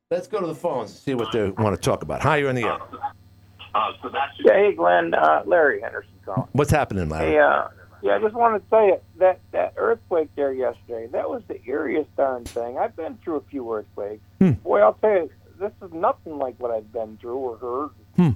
[0.10, 2.22] Let's go to the phones and see what they want to talk about.
[2.22, 2.80] Hi, you're in the air.
[3.76, 6.48] Uh, so that's yeah, hey, Glenn, uh, Larry Henderson calling.
[6.54, 7.32] What's happening, Larry?
[7.32, 7.68] Hey, uh,
[8.02, 12.08] yeah, I just wanted to say that that earthquake there yesterday, that was the eeriest
[12.16, 12.78] darn thing.
[12.78, 14.22] I've been through a few earthquakes.
[14.40, 14.52] Hmm.
[14.52, 17.90] Boy, I'll tell you, this is nothing like what I've been through or heard.
[18.16, 18.30] Hmm.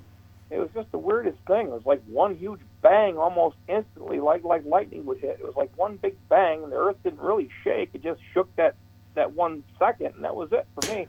[0.52, 1.68] It was just the weirdest thing.
[1.68, 5.38] It was like one huge bang almost instantly, like like lightning would hit.
[5.40, 7.92] It was like one big bang, and the earth didn't really shake.
[7.94, 8.76] It just shook that
[9.16, 11.08] that one second, and that was it for me.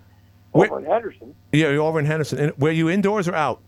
[0.55, 1.35] Over Where, in Henderson.
[1.53, 2.39] Yeah, over in Henderson.
[2.39, 3.63] And were you indoors or out?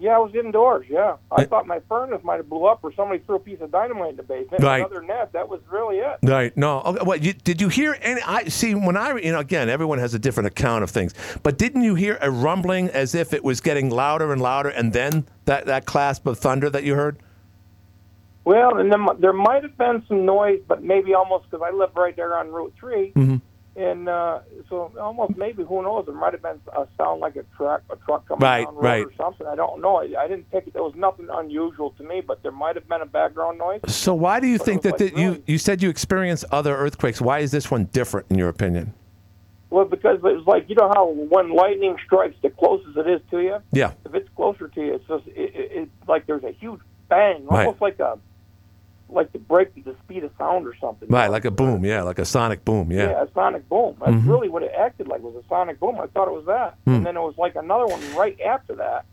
[0.00, 0.86] Yeah, I was indoors.
[0.88, 3.70] Yeah, I thought my furnace might have blew up, or somebody threw a piece of
[3.70, 4.62] dynamite in the basement.
[4.62, 4.82] Right.
[4.82, 6.18] Other than that, that was really it.
[6.22, 6.56] Right.
[6.56, 6.80] No.
[6.80, 8.22] Okay, what you, did you hear any?
[8.22, 8.74] I see.
[8.74, 11.12] When I, you know, again, everyone has a different account of things.
[11.42, 14.92] But didn't you hear a rumbling as if it was getting louder and louder, and
[14.92, 17.18] then that that clasp of thunder that you heard?
[18.44, 21.90] Well, and then there might have been some noise, but maybe almost because I live
[21.94, 23.36] right there on Route 3 mm-hmm.
[23.80, 26.06] And uh, so almost maybe who knows?
[26.08, 28.80] It might have been a sound like a truck, a truck coming right, down the
[28.80, 29.06] road right.
[29.06, 29.46] or something.
[29.46, 29.96] I don't know.
[29.96, 30.74] I, I didn't pick it.
[30.74, 33.80] There was nothing unusual to me, but there might have been a background noise.
[33.88, 36.76] So why do you But think that was the, you you said you experienced other
[36.76, 37.20] earthquakes?
[37.20, 38.94] Why is this one different in your opinion?
[39.70, 43.20] Well, because it was like you know how when lightning strikes, the closest it is
[43.30, 43.92] to you, Yeah.
[44.04, 47.46] if it's closer to you, it's just it, it, it's like there's a huge bang,
[47.46, 47.66] Right.
[47.66, 48.18] almost like a
[49.12, 51.08] like the break the speed of sound or something.
[51.08, 51.84] Right, like a boom.
[51.84, 52.90] Yeah, like a sonic boom.
[52.92, 53.10] Yeah.
[53.10, 53.96] Yeah, a sonic boom.
[54.00, 54.28] That's Mhm.
[54.28, 55.96] really what it acted like was a sonic boom.
[56.00, 56.94] I thought it was that, Hmm.
[56.96, 59.04] and then it was like another one right after that.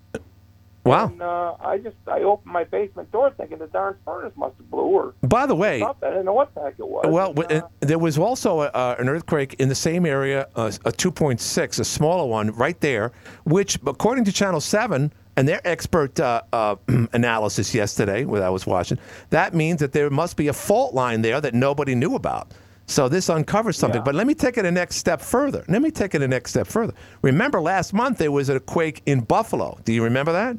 [0.85, 1.07] Wow.
[1.07, 4.71] And uh, I just I opened my basement door thinking the darn furnace must have
[4.71, 6.07] blew or By the way, something.
[6.07, 7.05] I didn't know what the heck it was.
[7.09, 10.71] Well, And, uh, there was also a, uh, an earthquake in the same area, uh,
[10.85, 13.11] a 2.6, a smaller one right there,
[13.43, 16.75] which, according to Channel 7 and their expert uh, uh,
[17.13, 18.97] analysis yesterday, what I was watching,
[19.29, 22.51] that means that there must be a fault line there that nobody knew about.
[22.87, 23.99] So this uncovers something.
[23.99, 24.05] Yeah.
[24.05, 25.63] But let me take it a next step further.
[25.67, 26.93] Let me take it a next step further.
[27.21, 29.77] Remember last month there was a quake in Buffalo.
[29.85, 30.57] Do you remember that?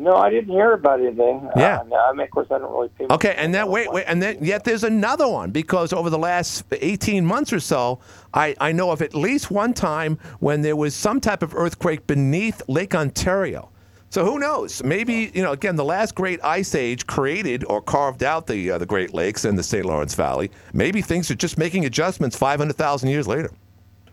[0.00, 1.48] No, I didn't hear about anything.
[1.56, 1.80] Yeah.
[1.80, 3.06] Uh, no, I mean, of course, I don't really pay.
[3.10, 6.18] Okay, and then attention wait, wait, and then yet there's another one because over the
[6.18, 8.00] last 18 months or so,
[8.32, 12.06] I, I know of at least one time when there was some type of earthquake
[12.06, 13.70] beneath Lake Ontario.
[14.10, 14.82] So who knows?
[14.82, 15.52] Maybe you know.
[15.52, 19.44] Again, the last great ice age created or carved out the uh, the Great Lakes
[19.44, 19.84] and the St.
[19.86, 20.50] Lawrence Valley.
[20.72, 23.52] Maybe things are just making adjustments 500,000 years later.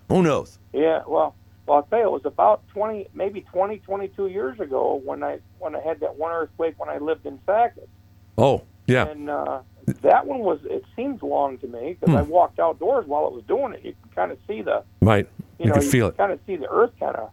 [0.10, 0.60] Who knows?
[0.72, 1.36] Yeah, well,
[1.68, 5.40] well, I'll tell you, it was about 20, maybe 20, 22 years ago when I
[5.60, 7.90] when I had that one earthquake when I lived in Sackett.
[8.38, 9.08] Oh, yeah.
[9.08, 9.60] And uh,
[10.02, 12.30] that one was, it seemed long to me because I Hmm.
[12.30, 13.84] walked outdoors while it was doing it.
[13.84, 15.28] You could kind of see the, Right.
[15.60, 16.18] you, You know, could you feel it.
[16.18, 17.30] kind of see the earth kind of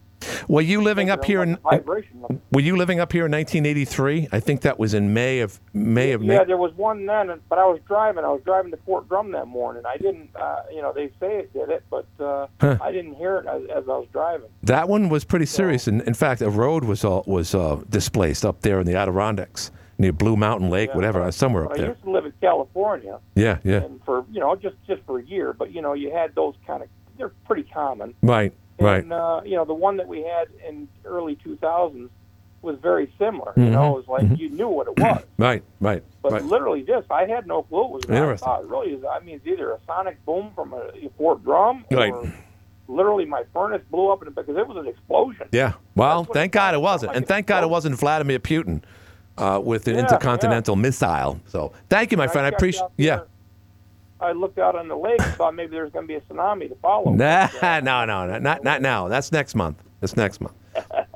[0.47, 1.57] Were you living up here in?
[1.57, 2.41] vibration.
[2.51, 4.29] Were you living up here in 1983?
[4.31, 6.23] I think that was in May of May of.
[6.23, 8.23] Yeah, there was one then, but I was driving.
[8.23, 9.83] I was driving to Fort Drum that morning.
[9.85, 12.77] I didn't, uh, you know, they say it did it, but uh, Huh.
[12.81, 14.47] I didn't hear it as, as I was driving.
[14.63, 15.87] That one was pretty serious.
[15.87, 19.71] And in fact, a road was all, was uh, displaced up there in the Adirondacks
[19.97, 21.85] near Blue Mountain Lake, Yeah, whatever, uh, somewhere up there.
[21.85, 23.83] I used to live in California, Yeah, yeah.
[23.83, 25.53] and for you know, just just for a year.
[25.53, 28.13] But you know, you had those kind of they're pretty common.
[28.21, 29.03] Right, right.
[29.03, 32.09] And uh, you know, the one that we had in early 2000s
[32.61, 33.53] was very similar.
[33.55, 36.43] You know, it was like you knew what it was, Right, right, but right.
[36.43, 38.03] literally this, I had no clue it was.
[38.05, 38.15] about.
[38.15, 38.51] Interesting.
[38.61, 39.03] It really is.
[39.03, 42.11] I mean, it's either a sonic boom from a Fort Drum, Right.
[42.11, 42.27] or
[42.87, 45.47] literally my furnace blew up in it because it was an explosion.
[45.51, 45.73] Yeah.
[45.95, 47.17] Well, thank God it wasn't, like.
[47.17, 48.83] and thank God it wasn't Vladimir Putin
[49.37, 51.39] uh, with an Yeah, intercontinental missile.
[51.47, 52.45] So, thank you, my I friend.
[52.47, 52.89] I appreciate.
[52.97, 53.17] Yeah.
[53.17, 53.27] there.
[54.19, 56.21] I looked out on the lake and thought maybe there was going to be a
[56.21, 57.11] tsunami to follow.
[57.11, 59.07] Nah, no, no, no, not not now.
[59.07, 59.81] That's next month.
[59.99, 60.55] That's next month.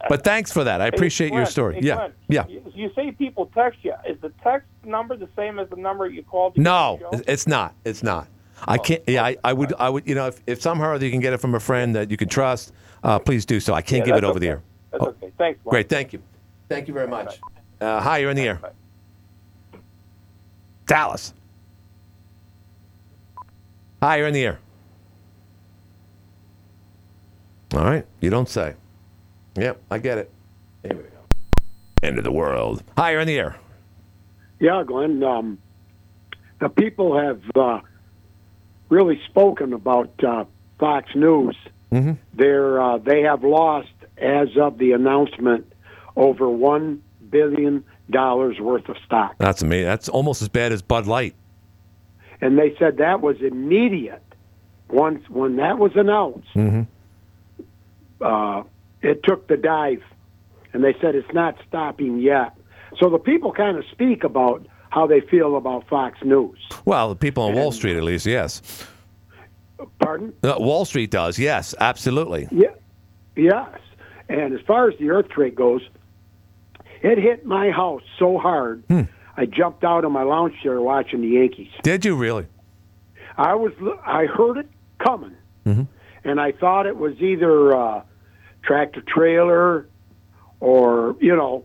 [0.08, 0.82] But thanks for that.
[0.82, 1.76] I Hey, appreciate your story.
[1.76, 2.48] hey, yeah, Glenn, yeah.
[2.48, 3.94] You, you say people text you.
[4.08, 6.58] Is the text number the same as the number you called?
[6.58, 7.24] No, get the show?
[7.28, 7.74] it's not.
[7.86, 8.28] It's not.
[8.68, 9.02] I Oh, can't.
[9.08, 9.74] Yeah, I, I would.
[9.80, 10.08] I would.
[10.08, 12.28] You know, if, if somehow you can get it from a friend that you can
[12.28, 13.74] trust, uh, please do so.
[13.74, 14.62] I can't Yeah, give it over the air.
[14.92, 15.32] That's Oh, okay.
[15.38, 15.60] Thanks.
[15.64, 15.72] Glenn.
[15.72, 15.90] Great.
[15.90, 16.22] Thank you.
[16.68, 17.40] Thank you very much.
[17.80, 18.60] Uh, hi, you're in the air.
[20.88, 21.34] Dallas.
[24.02, 24.60] Hi, you're in the air.
[27.74, 28.74] All right, you don't say.
[29.56, 30.32] Yep, I get it.
[30.84, 31.10] Here we go.
[32.02, 32.84] End of the world.
[32.98, 33.58] Hi, you're in the air.
[34.60, 35.22] Yeah, Glenn.
[35.24, 35.58] Um,
[36.60, 37.80] the people have uh,
[38.90, 40.46] really spoken about uh,
[40.80, 41.56] Fox News.
[41.92, 42.18] Mhm.
[42.34, 45.72] They're uh, they have lost, as of the announcement,
[46.16, 49.86] over one billion dollars worth of stock, That's amazing.
[49.86, 51.36] That's almost as bad as Bud Light.
[52.42, 54.22] And they said that was immediate.
[54.90, 56.88] Once when that was announced, Mhm.
[58.22, 58.64] uh,
[59.02, 60.02] it took the dive,
[60.74, 62.56] and they said it's not stopping yet.
[63.00, 66.58] So the people kind of speak about how they feel about Fox News.
[66.86, 68.88] Well, the people on Wall Street, at least, yes.
[70.00, 70.34] Pardon?
[70.44, 72.48] Uh, Wall Street does, yes, absolutely.
[72.52, 72.72] Yeah,
[73.36, 73.68] yes.
[74.28, 75.88] And as far as the earthquake goes,
[77.02, 78.84] it hit my house so hard,
[79.40, 81.70] I jumped out of my lounge chair watching the Yankees.
[81.82, 82.46] Did you really?
[83.38, 83.72] I was,
[84.06, 84.68] I heard it
[85.02, 85.34] coming,
[86.26, 88.02] and I thought it was either uh,
[88.64, 89.88] tractor trailer
[90.60, 91.64] or you know,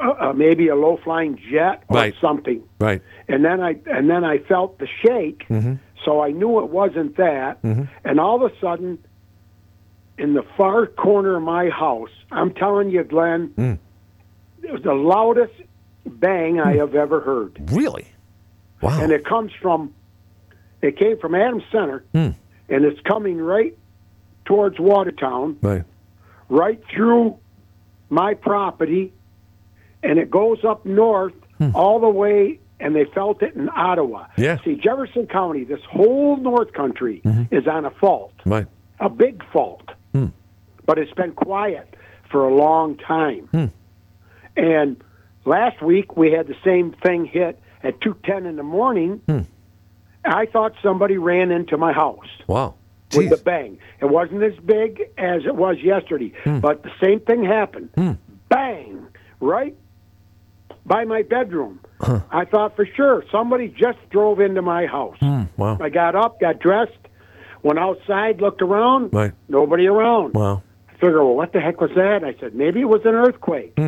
[0.00, 2.14] uh, uh, maybe a low flying jet or Right.
[2.20, 2.64] something.
[2.80, 3.02] Right.
[3.28, 5.46] And then I and then I felt the shake,
[6.04, 7.58] so I knew it wasn't that.
[7.62, 8.98] And all of a sudden,
[10.18, 13.78] in the far corner of my house, I'm telling you, Glenn,
[14.64, 15.52] it was the loudest
[16.10, 18.06] bang I have ever heard, Really?
[18.80, 19.00] Wow.
[19.02, 19.94] and it comes from,
[20.82, 22.30] it came from Adams Center, hmm.
[22.68, 23.76] and it's coming right
[24.44, 25.84] towards Watertown, right.
[26.48, 27.38] right through
[28.08, 29.12] my property,
[30.02, 31.70] and it goes up north hmm.
[31.74, 34.26] all the way, and they felt it in Ottawa.
[34.36, 34.58] Yeah.
[34.64, 37.54] See, Jefferson County, this whole North Country mm-hmm.
[37.54, 38.66] is on a fault, Right.
[38.98, 40.28] a big fault, hmm.
[40.86, 41.94] but it's been quiet
[42.30, 43.72] for a long time.
[44.56, 45.02] And
[45.44, 49.20] last week we had the same thing hit at two ten in the morning.
[49.26, 49.40] Hmm.
[50.24, 52.74] I thought somebody ran into my house Wow.
[53.14, 53.30] with Jeez.
[53.30, 53.78] the bang.
[54.00, 56.58] It wasn't as big as it was yesterday, hmm.
[56.60, 57.88] but the same thing happened.
[57.94, 58.12] Hmm.
[58.48, 59.06] Bang!
[59.40, 59.76] Right
[60.84, 61.80] by my bedroom.
[62.30, 65.18] I thought for sure somebody just drove into my house.
[65.56, 65.78] Wow.
[65.80, 66.92] I got up, got dressed,
[67.62, 69.12] went outside, looked around.
[69.12, 69.32] Right.
[69.48, 70.34] Nobody around.
[70.34, 70.62] Wow.
[70.88, 72.24] I figured, well, what the heck was that?
[72.24, 73.78] I said, maybe it was an earthquake.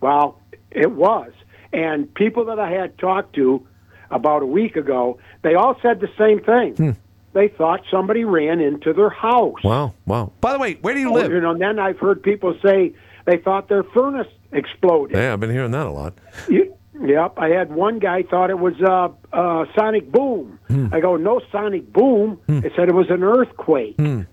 [0.00, 0.37] Well,
[0.70, 1.32] it was.
[1.72, 3.66] And people that I had talked to
[4.10, 6.74] about a week ago, they all said the same thing.
[6.76, 6.98] Hmm.
[7.34, 9.62] They thought somebody ran into their house.
[9.62, 9.92] Wow.
[10.06, 10.32] Wow.
[10.40, 11.30] By the way, where do you You live?
[11.42, 12.94] know, and then I've heard people say
[13.26, 15.16] they thought their furnace exploded.
[15.16, 16.14] Yeah, I've been hearing that a lot.
[16.48, 20.58] You- Yep, I had one guy thought it was a, a sonic boom.
[20.66, 20.88] Hmm.
[20.90, 22.40] I go, no sonic boom.
[22.48, 22.58] Hmm.
[22.64, 24.26] It said it was an earthquake, and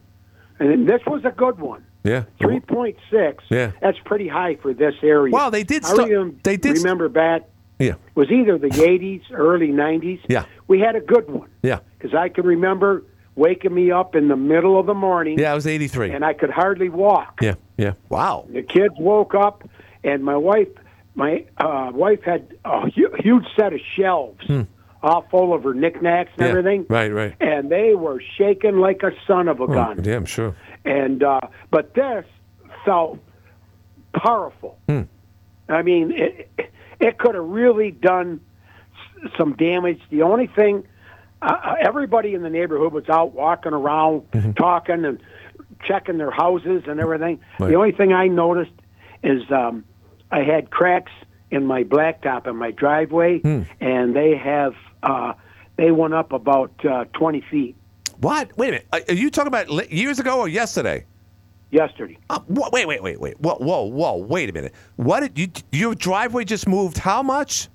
[0.59, 1.85] this was a good one.
[2.05, 2.23] Yeah.
[2.39, 3.43] Three point six.
[3.49, 3.71] Yeah.
[3.81, 5.33] that's pretty high for this area.
[5.33, 7.41] Well, they did I start- they did st- remember back.
[7.79, 7.95] Yeah.
[8.15, 10.19] Was either the eighties, early nineties.
[10.29, 10.45] Yeah.
[10.67, 11.79] we had a good one Yeah.
[11.97, 13.03] because I can remember
[13.35, 16.11] waking me up in the middle of the morning, Yeah, it was 83.
[16.11, 17.39] and I could hardly walk.
[17.41, 17.55] Yeah.
[17.77, 17.93] Yeah.
[18.07, 18.45] Wow.
[18.49, 19.67] The kids woke up,
[20.05, 20.69] and my wife,
[21.15, 24.39] my uh, wife had a hu- huge set of shelves,
[25.03, 26.43] all full of her knickknacks and Hmm.
[26.43, 27.33] Yeah, everything, Right, right.
[27.41, 29.99] and they were shaking like a son of a Oh, gun.
[30.05, 30.55] yeah, I'm sure.
[30.85, 31.39] And uh,
[31.71, 32.25] but this
[32.85, 33.19] felt
[34.13, 34.77] powerful.
[34.87, 35.01] Hmm.
[35.67, 36.49] I mean, it
[36.99, 38.39] it could have really done
[39.37, 39.99] some damage.
[40.11, 40.85] The only thing,
[41.41, 44.51] uh, everybody in the neighborhood was out walking around, Mm-hmm.
[44.51, 45.19] talking and
[45.85, 47.39] checking their houses and everything.
[47.59, 47.69] Right.
[47.69, 48.71] The only thing I noticed
[49.23, 49.83] is um,
[50.31, 51.11] I had cracks
[51.51, 53.63] in my blacktop in my driveway, Hmm.
[53.81, 55.33] and they have uh,
[55.77, 57.75] they went up about uh, twenty feet
[58.19, 58.57] What?
[58.57, 58.87] Wait a minute.
[59.09, 61.05] Are you talking about years ago or yesterday?
[61.71, 62.17] yesterday.
[62.29, 63.39] Uh, wait, wait, wait, wait.
[63.41, 64.15] Whoa, whoa, whoa.
[64.17, 64.73] Wait a minute.
[64.95, 65.49] What did you?
[65.77, 66.97] Your driveway just moved.
[66.97, 67.67] How much?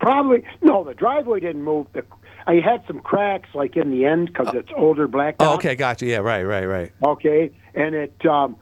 [0.00, 0.82] Probably no.
[0.82, 1.86] The driveway didn't move.
[1.92, 2.04] The,
[2.48, 5.36] I had some cracks like in the end because it's older blacktop.
[5.40, 6.06] Oh, okay, gotcha.
[6.06, 6.92] Yeah, right, right, right.
[7.02, 8.26] Okay, and it.
[8.26, 8.56] Um,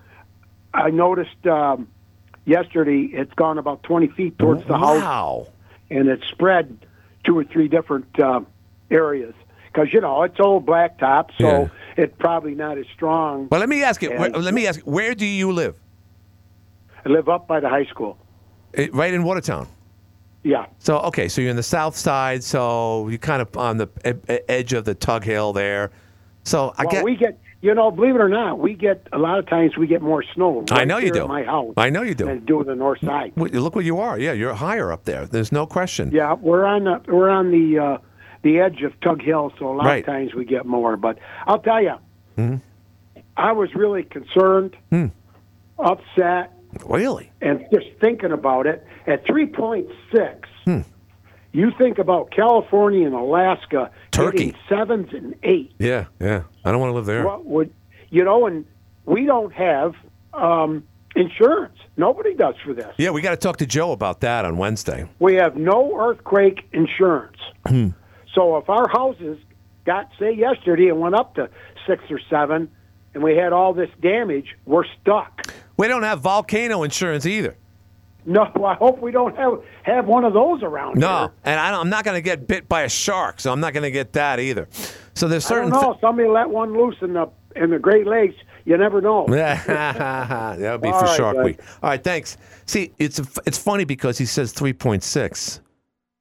[0.74, 1.88] I noticed um,
[2.44, 5.46] yesterday it's gone about twenty feet towards the house, Wow.
[5.90, 6.84] and it spread
[7.24, 8.46] two or three different um,
[8.90, 9.34] areas
[9.74, 11.68] because you know it's old blacktop, so Yeah.
[11.96, 13.46] it's probably not as strong.
[13.46, 14.10] But let me ask you.
[14.10, 14.78] Where, let me ask.
[14.84, 15.76] you, Where do you live?
[17.04, 18.16] I live up by the high school.
[18.74, 19.66] Eh, Right in Watertown.
[20.46, 23.88] Yeah, So okay, so you're in the south side, so you're kind of on the
[24.46, 25.90] edge of the Tug Hill there.
[26.42, 27.04] So I well, get.
[27.04, 27.38] we get.
[27.62, 30.22] You know, believe it or not, we get a lot of times we get more
[30.34, 30.62] snow.
[30.70, 31.26] I know you do.
[31.26, 31.72] My house.
[31.78, 32.26] I know you do.
[32.26, 33.32] Than do the north side.
[33.36, 34.18] Well, look where you are.
[34.18, 35.24] Yeah, you're higher up there.
[35.24, 36.10] There's no question.
[36.12, 37.98] Yeah, we're on the we're on the uh,
[38.44, 39.98] the edge of Tug Hill, so a lot Right.
[39.98, 40.96] of times we get more.
[40.96, 41.94] But I'll tell you,
[42.38, 42.56] Mm-hmm.
[43.36, 45.06] I was really concerned, Hmm.
[45.78, 46.52] upset,
[46.86, 47.30] Really?
[47.40, 48.84] and just thinking about it.
[49.06, 50.80] At three point six, Hmm.
[51.52, 54.54] you think about California and Alaska, Turkey.
[54.68, 55.72] sevens and eight.
[55.78, 56.42] Yeah, yeah.
[56.64, 57.24] I don't want to live there.
[57.24, 57.72] What would
[58.10, 58.46] you know?
[58.46, 58.64] And
[59.06, 59.94] we don't have
[60.32, 60.82] um,
[61.14, 61.78] insurance.
[61.96, 62.92] Nobody does for this.
[62.98, 65.08] Yeah, we got to talk to Joe about that on Wednesday.
[65.20, 67.38] We have no earthquake insurance.
[68.34, 69.38] So if our houses
[69.84, 71.48] got, say, yesterday and went up to
[71.86, 72.70] six or seven,
[73.14, 75.46] and we had all this damage, we're stuck.
[75.76, 77.56] We don't have volcano insurance either.
[78.26, 81.30] No, I hope we don't have have one of those around No, here.
[81.44, 83.74] and I don't, I'm not going to get bit by a shark, so I'm not
[83.74, 84.66] going to get that either.
[85.14, 85.70] So there's I certain.
[85.70, 85.98] don't know.
[86.00, 88.34] Somebody let one loose in the in the Great Lakes.
[88.64, 89.26] You never know.
[89.28, 91.36] that would be All for right, Shark.
[91.44, 91.60] Week.
[91.82, 92.38] All right, thanks.
[92.64, 95.60] See, it's it's funny because he says 3.6.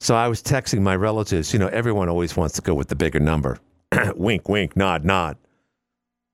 [0.04, 1.54] So I was texting my relatives.
[1.54, 3.58] You know, everyone always wants to go with the bigger number.
[4.18, 5.38] wink, wink, nod, nod.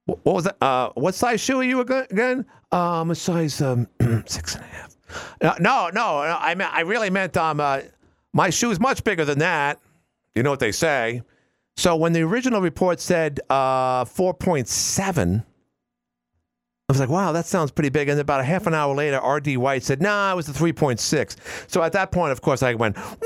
[0.06, 0.58] What was that?
[0.60, 2.48] Uh, what size shoe are you ag- again?
[2.72, 3.88] Um, a size um,
[4.26, 4.98] six and a half.
[5.40, 7.82] Uh, no, no, no, I meant, I really meant um, uh,
[8.34, 9.80] my shoe is much bigger than that.
[10.34, 11.22] You know what they say.
[11.78, 15.44] So when the original report said uh, 4.7,
[16.90, 18.10] I was like, wow, that sounds pretty big.
[18.10, 19.58] And about a half an hour later, R.D.
[19.58, 21.36] White said, nah, it was the 3.6.
[21.68, 23.20] So at that point, of course, I went, whap,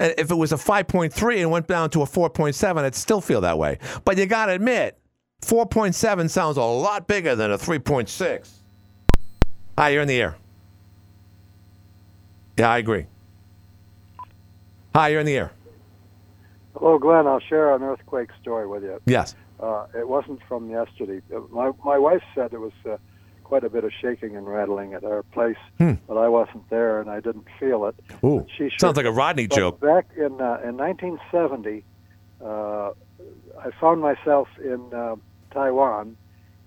[0.00, 3.58] if it was a 5.3 and went down to a 4.7, I'd still feel that
[3.58, 3.78] way.
[4.04, 4.98] But you got to admit,
[5.42, 8.50] 4.7 sounds a lot bigger than a 3.6.
[9.78, 10.36] Hi, you're in the air.
[12.58, 13.06] Yeah, I agree.
[14.94, 15.52] Hi, you're in the air.
[16.76, 17.26] Hello, Glenn.
[17.26, 19.00] I'll share an earthquake story with you.
[19.06, 19.34] Yes.
[19.60, 21.20] Uh, it wasn't from yesterday.
[21.34, 22.96] Uh, My my wife said it was uh,
[23.50, 25.94] quite a bit of shaking and rattling at our place, Hmm.
[26.06, 27.96] but I wasn't there and I didn't feel it.
[28.22, 29.80] Ooh, She sure sounds like a Rodney joke.
[29.80, 31.84] Back in uh, in 1970,
[32.44, 32.92] uh,
[33.66, 35.16] I found myself in uh,
[35.52, 36.16] Taiwan,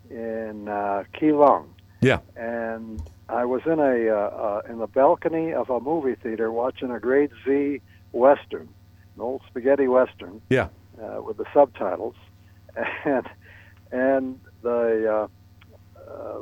[0.09, 1.67] in uh, Keelung,
[2.01, 2.19] Yeah.
[2.35, 4.15] and I was in a uh,
[4.45, 7.79] uh, in the balcony of a movie theater watching a grade Z
[8.11, 8.67] western,
[9.15, 10.67] an old spaghetti western Yeah.
[11.01, 12.15] uh, with the subtitles,
[13.05, 13.25] and
[13.93, 14.83] and the
[15.17, 15.27] uh,
[16.11, 16.39] uh,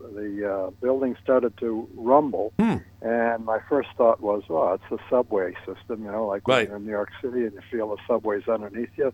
[0.00, 2.76] the uh, building started to rumble, Hmm.
[3.02, 6.62] and my first thought was, "Oh, it's the subway system, you know, like Right.
[6.62, 9.12] when you're in New York City and you feel the subways underneath you.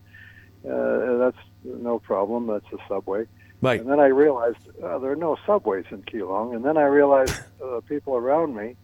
[0.69, 2.47] Uh, that's no problem.
[2.47, 3.27] That's the subway."
[3.63, 3.81] Right.
[3.81, 6.55] And then I realized uh, there are no subways in Keelung.
[6.55, 7.33] And then I realized
[7.65, 8.77] uh, people around me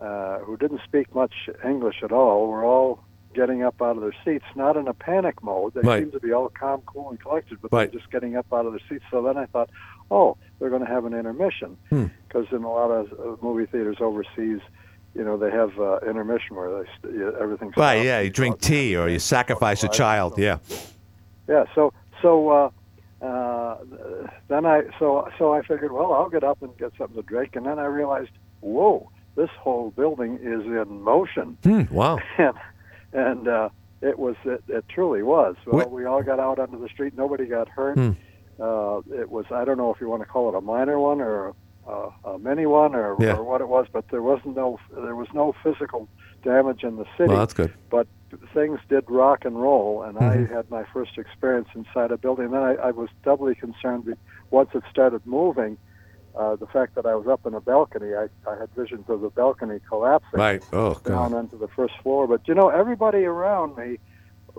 [0.00, 1.34] uh, who didn't speak much
[1.64, 5.40] English at all were all getting up out of their seats, not in a panic
[5.42, 5.72] mode.
[5.74, 6.00] They Right.
[6.00, 7.90] seemed to be all calm, cool, and collected, but Right.
[7.92, 9.04] they're just getting up out of their seats.
[9.10, 9.70] So then I thought,
[10.10, 11.76] oh, they're going to have an intermission.
[11.88, 12.06] Hmm.
[12.28, 14.60] Because in a lot of uh, movie theaters overseas,
[15.14, 18.96] you know, they have uh, intermission where they st- everything's Right, yeah, you drink tea
[18.96, 20.38] or you sacrifice a child.
[20.38, 20.58] Yeah.
[21.48, 21.64] yeah.
[21.74, 21.92] So
[22.22, 22.70] so uh,
[23.24, 23.78] uh,
[24.48, 27.56] then I so so I figured, well, I'll get up and get something to drink,
[27.56, 28.30] and then I realized,
[28.60, 32.18] whoa, this whole building is in motion, Hmm, wow.
[32.38, 32.54] and
[33.12, 33.68] and uh,
[34.02, 35.56] it was it, it truly was.
[35.66, 37.16] Well, What- we all got out onto the street.
[37.16, 37.96] Nobody got hurt.
[37.98, 38.10] Hmm.
[38.60, 41.20] Uh, it was I don't know if you want to call it a minor one
[41.20, 41.54] or
[41.86, 43.34] a, a mini one or, Yeah.
[43.34, 46.08] or what it was, but there wasn't no there was no physical
[46.44, 47.28] damage in the city.
[47.28, 47.72] Well, that's good.
[47.90, 48.06] But
[48.54, 50.50] things did rock and roll, and Mhm.
[50.50, 52.50] I had my first experience inside a building.
[52.50, 54.14] Then I, I was doubly concerned
[54.50, 55.78] once it started moving.
[56.38, 59.20] Uh, the fact that I was up in a balcony, I, I had visions of
[59.20, 60.62] the balcony collapsing Right.
[60.72, 61.38] Oh down God.
[61.38, 62.28] onto the first floor.
[62.28, 63.98] But you know, everybody around me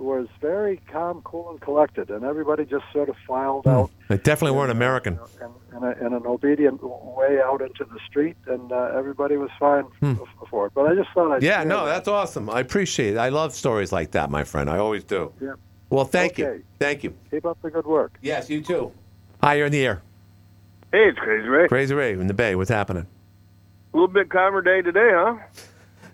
[0.02, 3.70] was very calm, cool, and collected, and everybody just sort of filed hmm.
[3.70, 5.20] out They definitely weren't uh, American.
[5.40, 9.50] in, in, a, in an obedient way out into the street, and uh, everybody was
[9.60, 10.14] fine hmm.
[10.22, 10.74] f- for it.
[10.74, 11.44] But I just thought I'd.
[11.44, 11.94] Yeah, no, that.
[11.94, 12.50] that's awesome.
[12.50, 13.18] I appreciate it.
[13.18, 14.70] I love stories like that, my friend.
[14.70, 15.32] I always do.
[15.40, 15.54] Yeah.
[15.90, 16.64] Well, thank you.
[16.80, 17.14] Thank you.
[17.30, 18.18] Keep up the good work.
[18.22, 18.92] Yes, you too.
[19.44, 20.02] Hi, you're in the air.
[20.92, 21.68] Hey, it's Crazy Ray.
[21.68, 22.56] Crazy Ray in the Bay.
[22.56, 23.08] What's happening?
[23.94, 25.38] A little bit calmer day today, huh?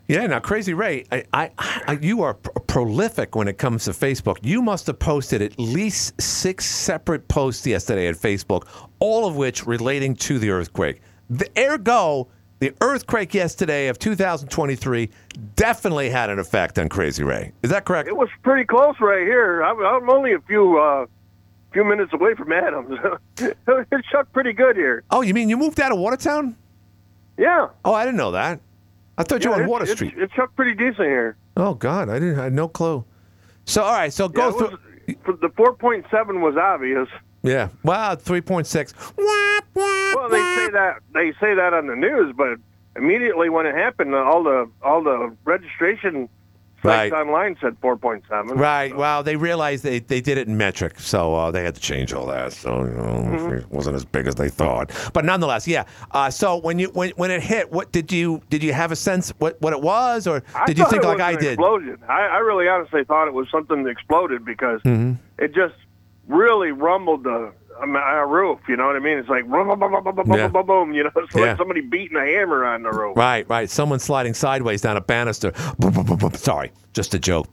[0.08, 3.90] Yeah, now Crazy Ray, I, I, I, you are pr- prolific when it comes to
[3.90, 4.38] Facebook.
[4.42, 8.66] You must have posted at least six separate posts yesterday at Facebook,
[9.00, 11.02] all of which relating to the earthquake.
[11.28, 12.28] The ergo,
[12.58, 15.10] the earthquake yesterday of 2023
[15.56, 17.52] definitely had an effect on Crazy Ray.
[17.62, 18.08] Is that correct?
[18.08, 19.62] It was pretty close right here.
[19.62, 21.04] I'm, I'm only a few uh,
[21.74, 22.98] few minutes away from Adams.
[23.36, 25.04] it shook pretty good here.
[25.10, 26.56] Oh, you mean you moved out of Watertown?
[27.36, 27.68] Yeah.
[27.84, 28.60] Oh, I didn't know that.
[29.18, 30.14] I thought you yeah, were on Water it, Street.
[30.16, 31.36] It shook pretty decent here.
[31.56, 32.38] Oh God, I didn't.
[32.38, 33.04] I had no clue.
[33.66, 34.78] So all right, so go Yeah, through.
[35.26, 37.08] was- the 4.7 was obvious.
[37.42, 37.68] Yeah.
[37.82, 38.94] Wow, three point six.
[39.16, 42.58] Well, they say that they say that on the news, but
[42.96, 46.28] immediately when it happened, all the all the registration
[46.84, 47.12] Right.
[47.12, 48.56] online said 4.7.
[48.56, 48.96] Right.
[48.96, 52.12] Well, they realized they, they did it in metric, so uh, they had to change
[52.12, 52.52] all that.
[52.52, 53.52] So you know, Mm-hmm.
[53.58, 54.90] it wasn't as big as they thought.
[55.12, 55.84] But nonetheless, yeah.
[56.12, 58.96] Uh, so when you when when it hit, what did you did you have a
[58.96, 61.54] sense what, what it was, or I did you think like I did?
[61.54, 61.98] Explosion.
[62.08, 65.14] I, I really honestly thought it was something that exploded because Mm-hmm.
[65.42, 65.74] it just
[66.28, 68.58] really rumbled the our roof.
[68.68, 69.18] You know what I mean?
[69.18, 70.48] It's like boom, boom, boom, boom, boom, Yeah.
[70.48, 70.92] boom, boom.
[70.94, 71.40] You know, it's Yeah.
[71.42, 73.16] like somebody beating a hammer on the roof.
[73.16, 73.68] Right, right.
[73.70, 75.52] Someone sliding sideways down a banister.
[75.78, 76.34] Boom, boom, boom, boom.
[76.34, 77.46] Sorry, just a joke.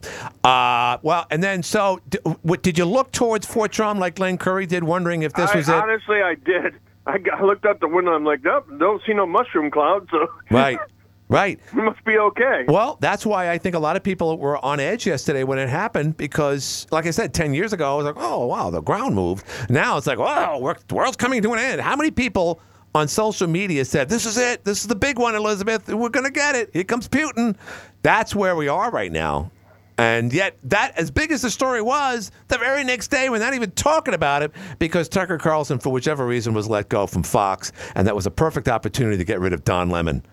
[0.43, 4.38] Uh, well, and then so d- what, did you look towards Fort Drum like Glenn
[4.38, 5.76] Curry did, wondering if this I, was it?
[5.76, 6.76] honestly, I did.
[7.07, 8.13] I, got, I looked out the window.
[8.13, 10.80] I'm like, nope, don't see no mushroom cloud, so Right,
[11.30, 11.59] right.
[11.73, 12.65] we must be okay.
[12.67, 15.69] Well, that's why I think a lot of people were on edge yesterday when it
[15.69, 19.15] happened because, like I said, 10 years ago, I was like, oh, wow, the ground
[19.15, 19.45] moved.
[19.69, 21.82] Now it's like, wow, we're, the world's coming to an end.
[21.82, 22.59] How many people
[22.93, 24.63] on social media said, this is it?
[24.63, 25.88] This is the big one, Elizabeth.
[25.88, 26.69] We're going to get it.
[26.73, 27.55] Here comes Putin.
[28.03, 29.51] That's where we are right now.
[29.97, 33.53] And yet, that as big as the story was, the very next day we're not
[33.53, 37.71] even talking about it because Tucker Carlson, for whichever reason, was let go from Fox,
[37.95, 40.26] and that was a perfect opportunity to get rid of Don Lemon.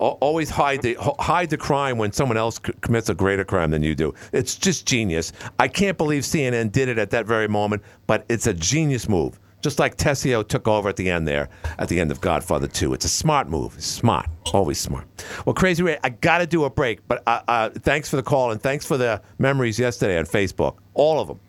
[0.00, 3.82] Al- Always hide the hide the crime when someone else commits a greater crime than
[3.82, 4.14] you do.
[4.32, 5.32] It's just genius.
[5.58, 9.38] I can't believe CNN did it at that very moment, but it's a genius move.
[9.62, 12.94] Just like Tessio took over at the end there, at the end of Godfather 2.
[12.94, 13.74] It's a smart move.
[13.82, 14.26] Smart.
[14.54, 15.06] Always smart.
[15.44, 18.22] Well, Crazy Ray, I got to do a break, but uh, uh, thanks for the
[18.22, 20.78] call and thanks for the memories yesterday on Facebook.
[20.94, 21.40] All of them.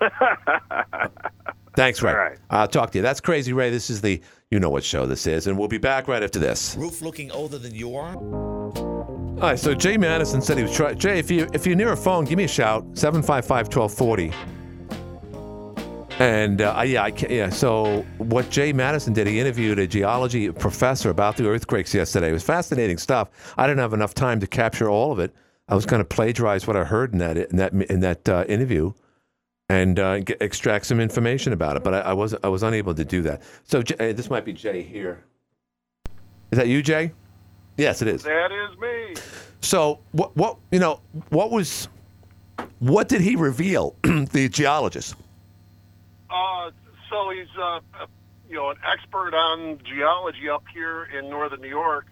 [1.76, 2.14] thanks, Ray.
[2.14, 2.38] Right.
[2.48, 3.02] I'll talk to you.
[3.02, 3.68] That's Crazy Ray.
[3.68, 4.22] This is the
[4.52, 6.74] You Know What show this is, and we'll be back right after this.
[6.76, 8.16] Roof looking older than you are?
[8.16, 10.98] All right, so Jay Matteson said he was trying.
[10.98, 14.34] Jay, if you if you're near a phone, give me a shout 755-1240.
[16.18, 17.48] And uh, yeah, I can, yeah.
[17.48, 22.30] So what Jay Matteson did, he interviewed a geology professor about the earthquakes yesterday.
[22.30, 23.54] It was fascinating stuff.
[23.56, 25.32] I didn't have enough time to capture all of it.
[25.68, 28.44] I was going to plagiarize what I heard in that in that in that uh,
[28.48, 28.94] interview,
[29.70, 31.84] and uh, extract some information about it.
[31.84, 33.42] But I, I was I was unable to do that.
[33.64, 35.22] So uh, this might be Jay here.
[36.50, 37.12] Is that you, Jay?
[37.76, 38.24] Yes, it is.
[38.24, 39.22] That is me.
[39.60, 41.88] So what what you know what was
[42.80, 45.14] what did he reveal the geologist?
[46.28, 46.72] Uh,
[47.08, 48.06] so he's uh, uh,
[48.48, 52.06] you know an expert on geology up here in northern New York,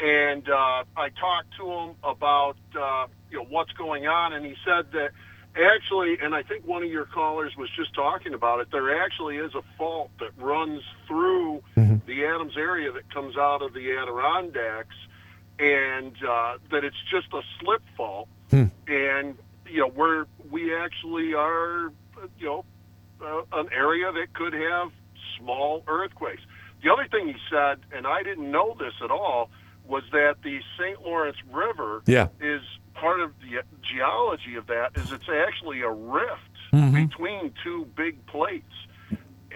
[0.00, 4.56] and uh, I talked to him about uh, you know what's going on, and he
[4.64, 5.12] said that
[5.56, 8.68] actually, and I think one of your callers was just talking about it.
[8.70, 11.62] There actually is a fault that runs through
[12.06, 14.94] the Adams area that comes out of the Adirondacks,
[15.58, 18.28] and uh, that it's just a slip fault,
[18.86, 19.36] and
[19.68, 21.92] you know where we actually are,
[22.38, 22.64] you know
[23.20, 24.90] uh, an area that could have
[25.38, 26.42] small earthquakes.
[26.82, 29.50] The other thing he said, and I didn't know this at all,
[29.86, 31.00] was that the St.
[31.02, 32.28] Lawrence River Yeah.
[32.40, 32.60] is
[33.00, 36.40] part of the geology of that is it's actually a rift
[36.72, 37.06] Mm-hmm.
[37.06, 38.74] between two big plates,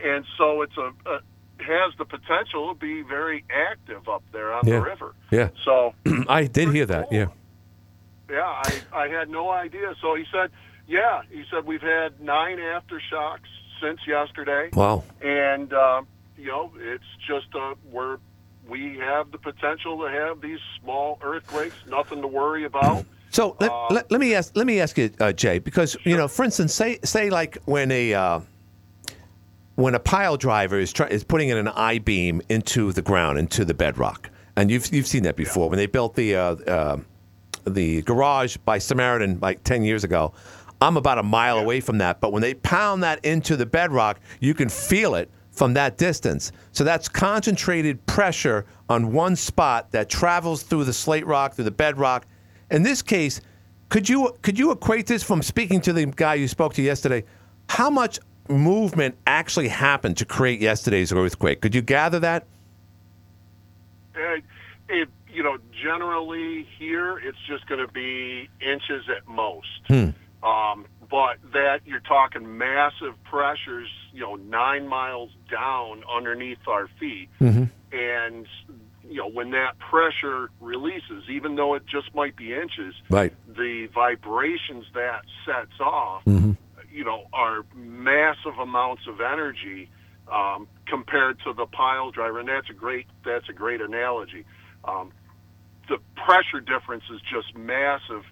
[0.02, 1.18] and so it's a, a
[1.58, 4.76] has the potential to be very active up there on Yeah.
[4.78, 5.14] the river.
[5.30, 5.92] Yeah, So
[6.28, 7.10] I did hear that.
[7.12, 7.26] Yeah.
[8.30, 9.94] yeah, I, I had no idea.
[10.00, 10.50] So he said,
[10.86, 13.50] yeah, he said we've had nine aftershocks
[13.82, 14.70] since yesterday.
[14.72, 15.02] Wow.
[15.20, 16.02] And uh,
[16.38, 18.18] you know, it's just uh, we're
[18.68, 21.76] we have the potential to have these small earthquakes.
[21.88, 23.04] Nothing to worry about.
[23.30, 26.16] So let, Uh, let, let me ask let me ask you, uh, Jay, because you
[26.16, 28.40] know, for instance, say say like when a uh,
[29.76, 33.38] when a pile driver is try, is putting in an I beam into the ground
[33.38, 36.96] into the bedrock, and you've you've seen that before when they built the uh, uh,
[37.66, 40.32] the garage by Samaritan like ten years ago.
[40.82, 44.18] I'm about a mile away from that, but when they pound that into the bedrock,
[44.40, 46.52] you can feel it from that distance.
[46.72, 51.70] So that's concentrated pressure on one spot that travels through the slate rock, through the
[51.70, 52.26] bedrock.
[52.70, 53.40] In this case,
[53.88, 57.24] could you could you equate this from speaking to the guy you spoke to yesterday?
[57.68, 58.18] How much
[58.48, 61.60] movement actually happened to create yesterday's earthquake?
[61.60, 62.46] Could you gather that?
[64.14, 64.36] Uh,
[64.88, 69.66] it, you know, generally here it's just going to be inches at most.
[70.42, 77.28] Um, but that you're talking massive pressures, you know, nine miles down underneath our feet,
[77.92, 78.46] and
[79.10, 83.32] you know when that pressure releases, even though it just might be inches, Right.
[83.48, 89.90] the vibrations that sets off, you know, are massive amounts of energy
[90.32, 94.44] um, compared to the pile driver, and that's a great that's a great analogy.
[94.84, 95.12] Um,
[95.88, 98.22] the pressure difference is just massive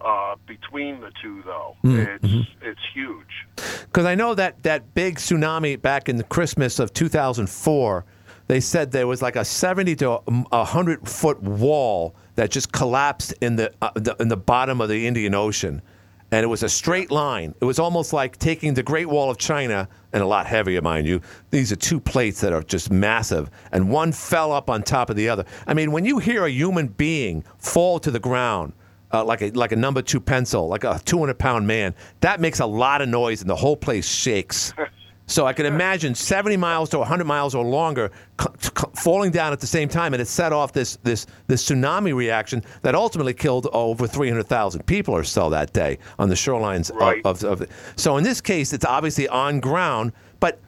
[0.00, 1.76] uh, between the two, though.
[1.84, 3.46] It's it's huge.
[3.84, 8.04] Because I know that that big tsunami back in the Christmas of 2004,
[8.48, 13.34] they said there was like a 70 to a 100 foot wall that just collapsed
[13.40, 15.82] in the, uh, the in the bottom of the Indian Ocean,
[16.30, 17.54] and it was a straight line.
[17.60, 21.06] It was almost like taking the Great Wall of China, and a lot heavier, mind
[21.06, 21.20] you.
[21.50, 25.16] These are two plates that are just massive, and one fell up on top of
[25.16, 25.44] the other.
[25.66, 28.72] I mean, when you hear a human being fall to the ground
[29.12, 31.94] uh, like a like a number two pencil, like a 200 pound man.
[32.20, 34.72] That makes a lot of noise, and the whole place shakes.
[35.32, 39.50] So I can imagine 70 miles to 100 miles or longer c- c- falling down
[39.54, 43.32] at the same time, and it set off this this this tsunami reaction that ultimately
[43.32, 47.22] killed over 300,000 people or so that day on the shorelines of- Right.
[47.24, 47.66] of, of,
[47.96, 50.60] So in this case, it's obviously on ground, but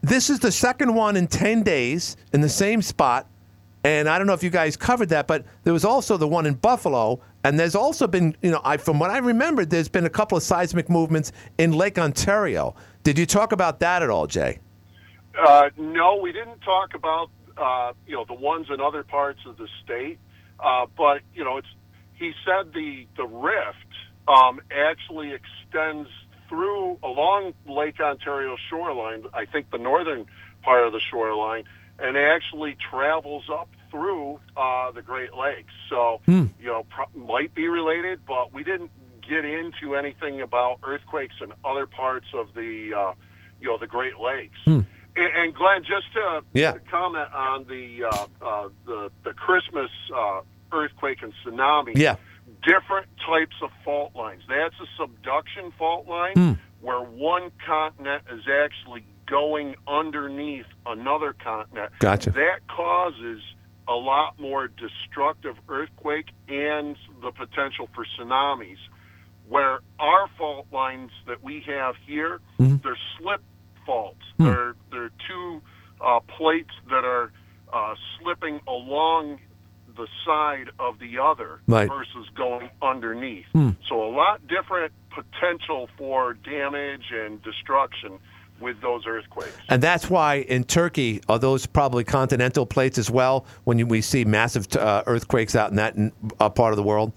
[0.00, 3.28] this is the second one in 10 days in the same spot.
[3.84, 6.46] And I don't know if you guys covered that, but there was also the one
[6.46, 10.06] in Buffalo, and there's also been, you know, I, from what I remember, there's been
[10.06, 12.76] a couple of seismic movements in Lake Ontario.
[13.02, 14.60] Did you talk about that at all, Jay?
[15.38, 19.56] Uh, no, we didn't talk about uh, you know the ones in other parts of
[19.56, 20.18] the state,
[20.60, 21.68] uh, but you know it's
[22.14, 23.76] he said the the rift
[24.28, 26.08] um, actually extends
[26.48, 29.24] through along Lake Ontario shoreline.
[29.32, 30.26] I think the northern
[30.62, 31.64] part of the shoreline,
[31.98, 35.72] and actually travels up through uh, the Great Lakes.
[35.88, 36.20] So
[36.60, 38.90] you know pro- might be related, but we didn't
[39.28, 43.12] get into anything about earthquakes in other parts of the uh,
[43.60, 44.58] you know the Great Lakes.
[44.66, 46.78] And, and Glenn, just to Yeah.
[46.90, 50.40] comment on the uh, uh, the the Christmas uh,
[50.72, 51.92] earthquake and tsunami.
[51.96, 52.16] Yeah.
[52.64, 54.42] Different types of fault lines.
[54.48, 61.92] That's a subduction fault line where one continent is actually going underneath another continent.
[62.00, 62.30] Gotcha.
[62.30, 63.40] That causes
[63.88, 68.76] a lot more destructive earthquake and the potential for tsunamis.
[69.52, 73.42] Where our fault lines that we have here, they're slip
[73.84, 74.24] faults.
[74.38, 75.60] They're they're two
[76.00, 77.30] uh, plates that are
[77.70, 79.40] uh, slipping along
[79.94, 81.86] the side of the other Right.
[81.88, 83.44] versus going underneath.
[83.88, 88.18] So a lot different potential for damage and destruction
[88.58, 89.52] with those earthquakes.
[89.68, 94.00] And that's why in Turkey, are those probably continental plates as well when you, we
[94.00, 95.94] see massive uh, earthquakes out in that
[96.40, 97.12] uh, part of the world?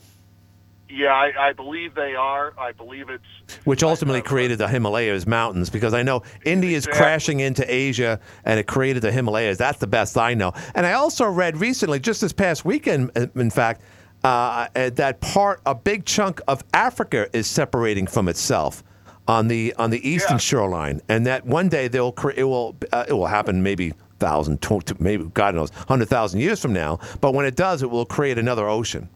[0.87, 2.53] Yeah, I, I believe they are.
[2.59, 3.23] I believe it's
[3.65, 6.99] Which ultimately created the Himalayas mountains, because I know India is Exactly.
[6.99, 9.57] crashing into Asia, and it created the Himalayas.
[9.57, 10.53] That's the best I know.
[10.75, 13.81] And I also read recently, just this past weekend, uh, in fact,
[14.23, 18.83] uh, uh, that part, a big chunk of Africa is separating from itself
[19.27, 20.39] on the on the eastern Yeah.
[20.39, 24.59] shoreline, and that one day they'll cre- it will uh, it will happen maybe thousand,
[24.99, 26.99] maybe God knows, hundred thousand years from now.
[27.21, 29.09] But when it does, it will create another ocean.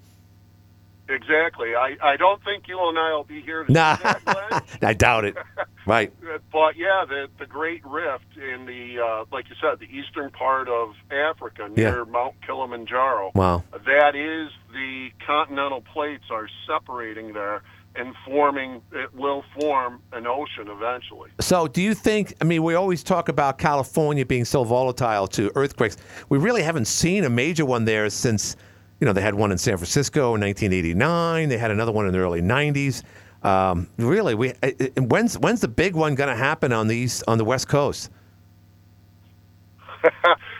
[1.09, 1.75] Exactly.
[1.75, 4.63] I, I don't think you and I will be here to Nah, that.
[4.81, 5.35] I doubt it.
[5.85, 6.13] Right.
[6.51, 10.67] But yeah, the the Great Rift in the uh, like you said, the eastern part
[10.67, 13.31] of Africa near Mount Kilimanjaro.
[13.35, 13.63] Wow.
[13.71, 17.61] That is the continental plates are separating there
[17.95, 18.81] and forming.
[18.91, 21.29] It will form an ocean eventually.
[21.39, 22.33] So, do you think?
[22.41, 25.97] I mean, we always talk about California being so volatile to earthquakes.
[26.29, 28.55] We really haven't seen a major one there since,
[28.99, 31.49] you know, they had one in San Francisco in 1989.
[31.49, 33.03] They had another one in the early 90s.
[33.41, 34.53] Um, really, we
[34.97, 38.11] when's when's the big one going to happen on the east, on the West Coast?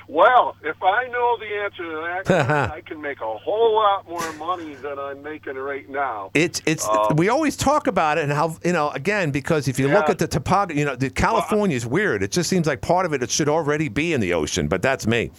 [0.09, 4.33] Well, if I know the answer to that, I can make a whole lot more
[4.33, 6.31] money than I'm making right now.
[6.33, 9.77] It's it's Um, we always talk about it and how you know again because if
[9.77, 12.23] you look at the topography, you know, the California is weird.
[12.23, 14.81] It just seems like part of it it should already be in the ocean, but
[14.81, 15.29] that's me.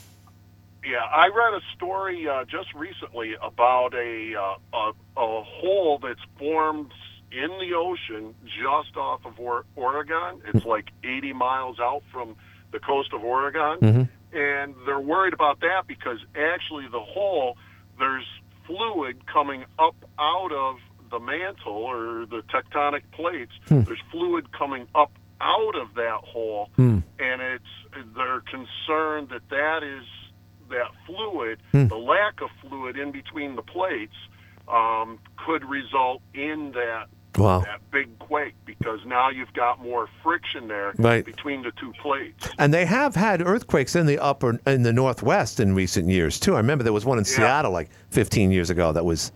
[0.90, 6.20] Yeah, I read a story uh, just recently about a, uh, a a hole that's
[6.36, 6.90] formed
[7.30, 10.40] in the ocean just off of or- Oregon.
[10.52, 12.34] It's like 80 miles out from
[12.72, 17.56] the coast of Oregon, and they're worried about that because actually the hole
[18.00, 18.26] there's
[18.66, 20.76] fluid coming up out of
[21.10, 23.52] the mantle or the tectonic plates.
[23.84, 26.70] There's fluid coming up out of that hole,
[27.18, 27.64] and it's
[28.16, 30.04] they're concerned that that is
[30.70, 34.14] that fluid, the lack of fluid in between the plates,
[34.68, 37.06] um, could result in that
[37.38, 37.60] Wow.
[37.60, 41.24] that big quake because now you've got more friction there Right.
[41.24, 42.48] between the two plates.
[42.58, 46.54] And they have had earthquakes in the upper in the northwest in recent years too.
[46.54, 49.30] I remember there was one in Seattle like 15 years ago that was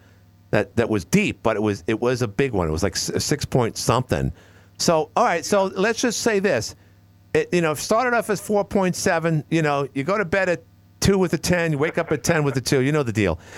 [0.51, 2.66] that that was deep, but it was it was a big one.
[2.68, 4.32] It was like six point something.
[4.78, 6.74] So all right, so let's just say this.
[7.32, 9.45] It, you know, started off as 4.7.
[9.51, 10.62] You know, you go to bed at
[11.05, 12.81] two with a 10, you wake up at 10 with a two.
[12.81, 13.39] You know the deal.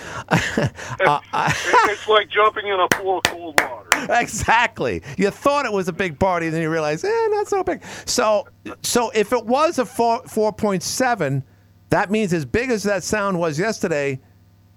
[0.99, 1.53] Uh, I-
[1.89, 4.13] it's like jumping in a pool of cold water.
[4.19, 5.01] exactly.
[5.17, 7.83] You thought it was a big party, then you realize, eh, not so big.
[8.05, 8.47] So,
[8.81, 11.43] so if it was a four four point seven,
[11.89, 14.19] that means as big as that sound was yesterday,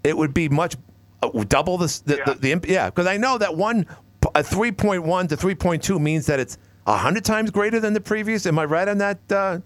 [0.04, 0.76] it would be much
[1.22, 2.24] uh, double the the, Yeah.
[2.26, 2.90] the, the imp- yeah.
[2.90, 3.86] Because I know that one
[4.34, 7.94] a three point one to three point two means that it's hundred times greater than
[7.94, 8.46] the previous.
[8.46, 9.58] Am I right on that, uh,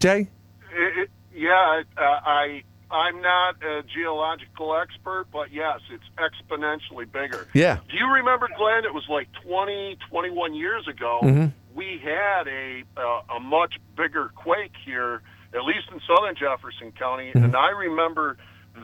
[0.00, 0.28] Jay?
[0.74, 1.10] It,
[1.42, 7.48] yeah, uh, I I'm not a geological expert, but yes, it's exponentially bigger.
[7.54, 7.78] Yeah.
[7.90, 8.84] Do you remember, Glenn?
[8.84, 11.20] It was like 20, 21 years ago.
[11.22, 11.46] Mm-hmm.
[11.74, 15.22] We had a uh, a much bigger quake here,
[15.54, 17.44] at least in southern Jefferson County, Mm-hmm.
[17.44, 18.36] and I remember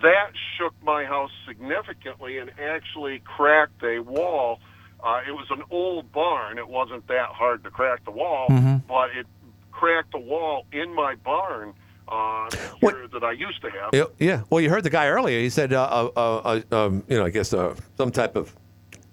[0.02, 4.60] that shook my house significantly and actually cracked a wall.
[5.04, 6.58] Uh, it was an old barn.
[6.58, 8.76] It wasn't that hard to crack the wall, Mm-hmm.
[8.88, 9.26] but it
[9.70, 11.74] cracked the wall in my barn
[12.10, 12.48] uh,
[12.80, 14.10] What- that I used to have.
[14.18, 14.42] Yeah.
[14.50, 15.40] Well, you heard the guy earlier.
[15.40, 18.54] He said, uh, uh, uh, um, you know, I guess uh, some type of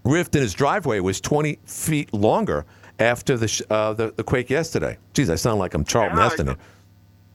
[0.03, 2.65] rift in his driveway was 20 feet longer
[2.99, 4.97] after the sh- uh, the, the quake yesterday.
[5.13, 6.47] Geez, I sound like I'm Charlton Yeah, I- Heston.
[6.47, 6.57] here.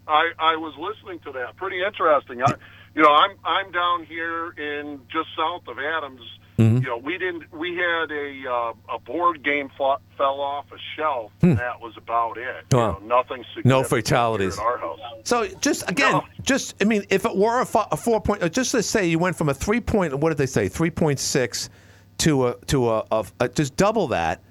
[0.08, 1.56] I, I was listening to that.
[1.56, 2.42] Pretty interesting.
[2.42, 2.54] I,
[2.96, 6.20] you know, I'm I'm down here in just south of Adams.
[6.60, 6.76] Mm-hmm.
[6.76, 7.52] You know, we didn't.
[7.52, 11.32] We had a uh, a board game fought, fell off a shelf.
[11.40, 11.50] Hmm.
[11.50, 12.64] and That was about it.
[12.72, 13.66] You know, nothing significant.
[13.66, 14.58] No fatalities.
[14.58, 14.98] at our house.
[15.24, 16.24] So just again, No.
[16.42, 19.36] just I mean, if it were a, four point, uh, just let's say you went
[19.36, 21.70] from a three point, what did they say, three point six,
[22.18, 24.42] to a to a, a, a just double that,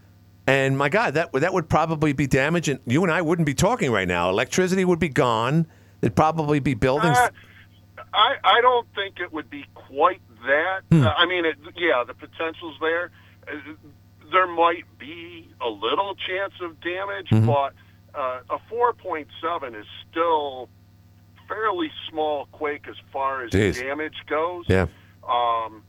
[0.47, 3.45] and my God, that would- that would probably be damage, and you and I wouldn't
[3.45, 4.29] be talking right now.
[4.29, 5.67] Electricity would be gone.
[6.01, 7.17] There'd probably be buildings.
[7.17, 7.29] Uh,
[8.13, 10.81] I I don't think it would be quite that.
[10.91, 11.05] Hmm.
[11.05, 13.11] Uh, I mean, it, yeah, the potential's there.
[13.47, 13.51] Uh,
[14.31, 17.47] there might be a little chance of damage, Mm-hmm.
[17.47, 17.73] but
[18.13, 20.69] uh, a 4.7 is still
[21.47, 23.79] fairly small quake as far as Jeez.
[23.79, 24.65] damage goes.
[24.67, 24.85] yeah.
[25.27, 25.83] Um,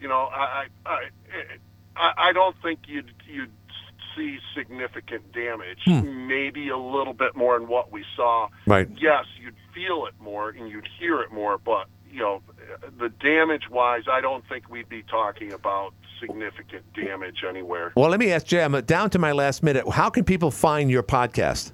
[0.00, 0.98] you know, I I, I
[1.96, 3.50] I I don't think you'd you'd
[4.16, 5.80] see significant damage.
[5.86, 8.48] Maybe a little bit more than what we saw.
[8.66, 8.88] Right.
[9.00, 12.42] Yes, you'd feel it more and you'd hear it more, but you know,
[12.98, 17.92] the damage wise, I don't think we'd be talking about significant damage anywhere.
[17.96, 18.62] Well, let me ask Jay.
[18.62, 19.88] I'm down to my last minute.
[19.88, 21.72] How can people find your podcast?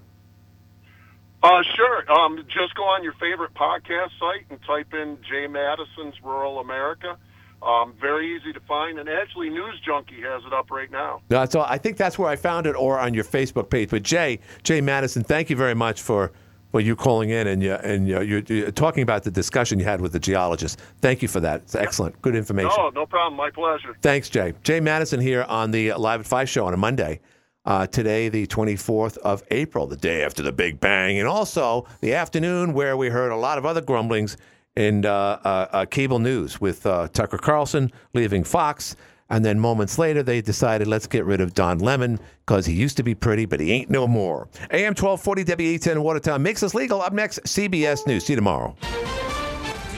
[1.42, 2.10] Uh, sure.
[2.10, 7.16] Um, just go on your favorite podcast site and type in Jay Matteson's Rural America.
[7.62, 11.22] Um, very easy to find, and actually, News Junkie has it up right now.
[11.30, 13.90] Uh, so I think that's where I found it, or on your Facebook page.
[13.90, 16.32] But Jay, Jay Matteson, thank you very much for,
[16.76, 19.86] for you calling in and you and you, you're, you're talking about the discussion you
[19.86, 20.78] had with the geologist.
[21.00, 21.62] Thank you for that.
[21.62, 22.70] It's excellent, good information.
[22.76, 23.34] No, no problem.
[23.34, 23.96] My pleasure.
[24.02, 24.52] Thanks, Jay.
[24.62, 27.20] Jay Matteson here on the Live at Five show on a Monday.
[27.64, 32.12] Uh, today, the 24th of April, the day after the Big Bang, and also the
[32.12, 34.36] afternoon where we heard a lot of other grumblings
[34.76, 38.96] in uh, uh, uh, cable news with uh, Tucker Carlson leaving Fox.
[39.28, 42.96] And then moments later, they decided, let's get rid of Don Lemon because he used
[42.98, 44.48] to be pretty, but he ain't no more.
[44.70, 47.02] AM 1240 WATN Watertown makes us legal.
[47.02, 48.24] Up next, CBS News.
[48.26, 48.76] See you tomorrow.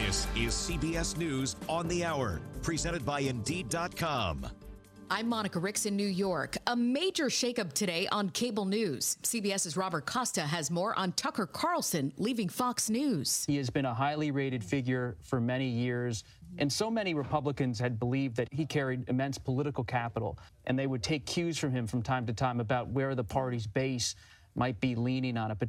[0.07, 4.47] This is CBS News on the Hour, presented by Indeed.com.
[5.11, 6.59] I'm Monica Ricks in New York.
[6.67, 9.17] A major shakeup today on cable news.
[9.23, 13.47] CBS's Robert Costa has more on Tucker Carlson leaving Fox News.
[13.47, 16.25] He has been a highly rated figure for many years,
[16.57, 21.03] and so many Republicans had believed that he carried immense political capital, and they would
[21.03, 24.15] take cues from him from time to time about where the party's base
[24.55, 25.69] might be leaning on a particular